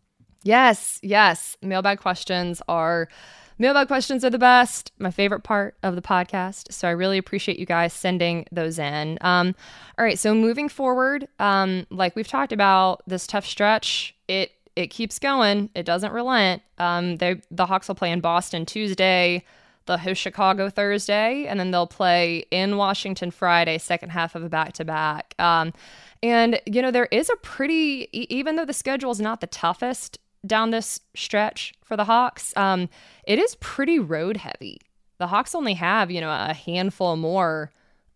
Yes, 0.42 1.00
yes. 1.02 1.56
Mailbag 1.62 1.98
questions 1.98 2.62
are 2.68 3.08
Mailbag 3.56 3.86
questions 3.86 4.24
are 4.24 4.30
the 4.30 4.38
best, 4.38 4.90
my 4.98 5.12
favorite 5.12 5.44
part 5.44 5.76
of 5.84 5.94
the 5.94 6.02
podcast. 6.02 6.72
So 6.72 6.88
I 6.88 6.90
really 6.90 7.18
appreciate 7.18 7.58
you 7.58 7.66
guys 7.66 7.92
sending 7.92 8.46
those 8.50 8.80
in. 8.80 9.16
Um, 9.20 9.54
all 9.96 10.04
right, 10.04 10.18
so 10.18 10.34
moving 10.34 10.68
forward, 10.68 11.28
um, 11.38 11.86
like 11.88 12.16
we've 12.16 12.26
talked 12.26 12.52
about, 12.52 13.02
this 13.06 13.28
tough 13.28 13.46
stretch, 13.46 14.14
it 14.26 14.50
it 14.76 14.88
keeps 14.88 15.18
going. 15.18 15.70
It 15.74 15.84
doesn't 15.86 16.12
relent. 16.12 16.62
Um, 16.78 17.16
they 17.16 17.40
the 17.50 17.66
Hawks 17.66 17.88
will 17.88 17.94
play 17.94 18.10
in 18.10 18.20
Boston 18.20 18.66
Tuesday. 18.66 19.44
They'll 19.86 19.98
host 19.98 20.20
Chicago 20.20 20.70
Thursday, 20.70 21.46
and 21.46 21.60
then 21.60 21.70
they'll 21.70 21.86
play 21.86 22.46
in 22.50 22.78
Washington 22.78 23.30
Friday, 23.30 23.76
second 23.78 24.10
half 24.10 24.34
of 24.34 24.42
a 24.42 24.48
back 24.48 24.72
to 24.74 24.84
back. 24.84 25.34
And, 26.24 26.58
you 26.64 26.80
know, 26.80 26.90
there 26.90 27.08
is 27.10 27.28
a 27.28 27.36
pretty, 27.36 28.08
even 28.12 28.56
though 28.56 28.64
the 28.64 28.72
schedule 28.72 29.10
is 29.10 29.20
not 29.20 29.42
the 29.42 29.46
toughest 29.46 30.18
down 30.46 30.70
this 30.70 31.00
stretch 31.14 31.74
for 31.84 31.98
the 31.98 32.04
Hawks, 32.04 32.54
um, 32.56 32.88
it 33.26 33.38
is 33.38 33.56
pretty 33.56 33.98
road 33.98 34.38
heavy. 34.38 34.80
The 35.18 35.26
Hawks 35.26 35.54
only 35.54 35.74
have, 35.74 36.10
you 36.10 36.22
know, 36.22 36.30
a 36.30 36.54
handful 36.54 37.16
more 37.16 37.70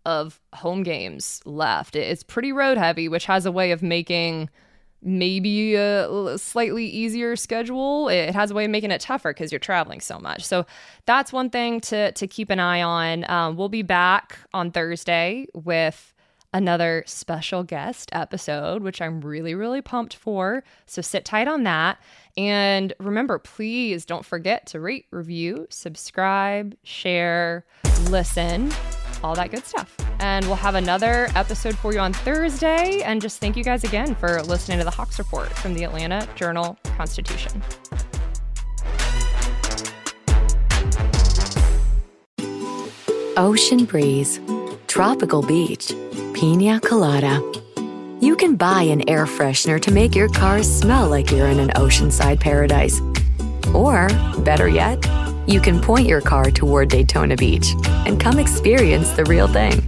of 0.06 0.40
home 0.54 0.84
games 0.84 1.42
left. 1.44 1.96
It's 1.96 2.22
pretty 2.22 2.50
road 2.50 2.78
heavy, 2.78 3.10
which 3.10 3.26
has 3.26 3.44
a 3.44 3.52
way 3.52 3.72
of 3.72 3.82
making 3.82 4.48
maybe 5.02 5.74
a 5.74 6.36
slightly 6.38 6.86
easier 6.86 7.36
schedule. 7.36 8.08
It 8.08 8.34
has 8.34 8.50
a 8.50 8.54
way 8.54 8.64
of 8.64 8.70
making 8.70 8.90
it 8.90 9.00
tougher 9.00 9.30
because 9.32 9.52
you're 9.52 9.58
traveling 9.58 10.00
so 10.00 10.18
much. 10.18 10.44
So 10.44 10.66
that's 11.06 11.32
one 11.32 11.50
thing 11.50 11.80
to 11.82 12.12
to 12.12 12.26
keep 12.26 12.50
an 12.50 12.60
eye 12.60 12.82
on. 12.82 13.28
Um, 13.30 13.56
we'll 13.56 13.68
be 13.68 13.82
back 13.82 14.38
on 14.52 14.70
Thursday 14.70 15.46
with 15.54 16.12
another 16.54 17.04
special 17.06 17.62
guest 17.62 18.08
episode, 18.12 18.82
which 18.82 19.02
I'm 19.02 19.20
really, 19.20 19.54
really 19.54 19.82
pumped 19.82 20.16
for. 20.16 20.64
So 20.86 21.02
sit 21.02 21.24
tight 21.24 21.46
on 21.48 21.64
that. 21.64 21.98
And 22.36 22.92
remember, 22.98 23.38
please 23.38 24.04
don't 24.04 24.24
forget 24.24 24.66
to 24.68 24.80
rate, 24.80 25.06
review, 25.10 25.66
subscribe, 25.70 26.76
share, 26.84 27.66
listen, 28.08 28.72
all 29.22 29.34
that 29.34 29.50
good 29.50 29.66
stuff. 29.66 30.07
And 30.20 30.44
we'll 30.46 30.56
have 30.56 30.74
another 30.74 31.28
episode 31.34 31.76
for 31.76 31.92
you 31.92 32.00
on 32.00 32.12
Thursday. 32.12 33.02
And 33.02 33.20
just 33.20 33.40
thank 33.40 33.56
you 33.56 33.64
guys 33.64 33.84
again 33.84 34.14
for 34.14 34.42
listening 34.42 34.78
to 34.78 34.84
the 34.84 34.90
Hawks 34.90 35.18
Report 35.18 35.48
from 35.50 35.74
the 35.74 35.84
Atlanta 35.84 36.28
Journal 36.34 36.78
Constitution. 36.96 37.62
Ocean 43.36 43.84
breeze, 43.84 44.40
tropical 44.88 45.42
beach 45.42 45.92
pina 46.38 46.78
colada. 46.78 47.42
You 48.20 48.36
can 48.36 48.54
buy 48.54 48.82
an 48.82 49.08
air 49.08 49.26
freshener 49.26 49.80
to 49.80 49.90
make 49.90 50.14
your 50.14 50.28
car 50.28 50.62
smell 50.62 51.08
like 51.08 51.32
you're 51.32 51.48
in 51.48 51.58
an 51.58 51.70
oceanside 51.70 52.38
paradise. 52.38 53.00
Or, 53.74 54.08
better 54.44 54.68
yet, 54.68 55.04
you 55.48 55.60
can 55.60 55.80
point 55.80 56.06
your 56.06 56.20
car 56.20 56.50
toward 56.52 56.90
Daytona 56.90 57.34
Beach 57.34 57.74
and 58.06 58.20
come 58.20 58.38
experience 58.38 59.10
the 59.10 59.24
real 59.24 59.48
thing. 59.48 59.87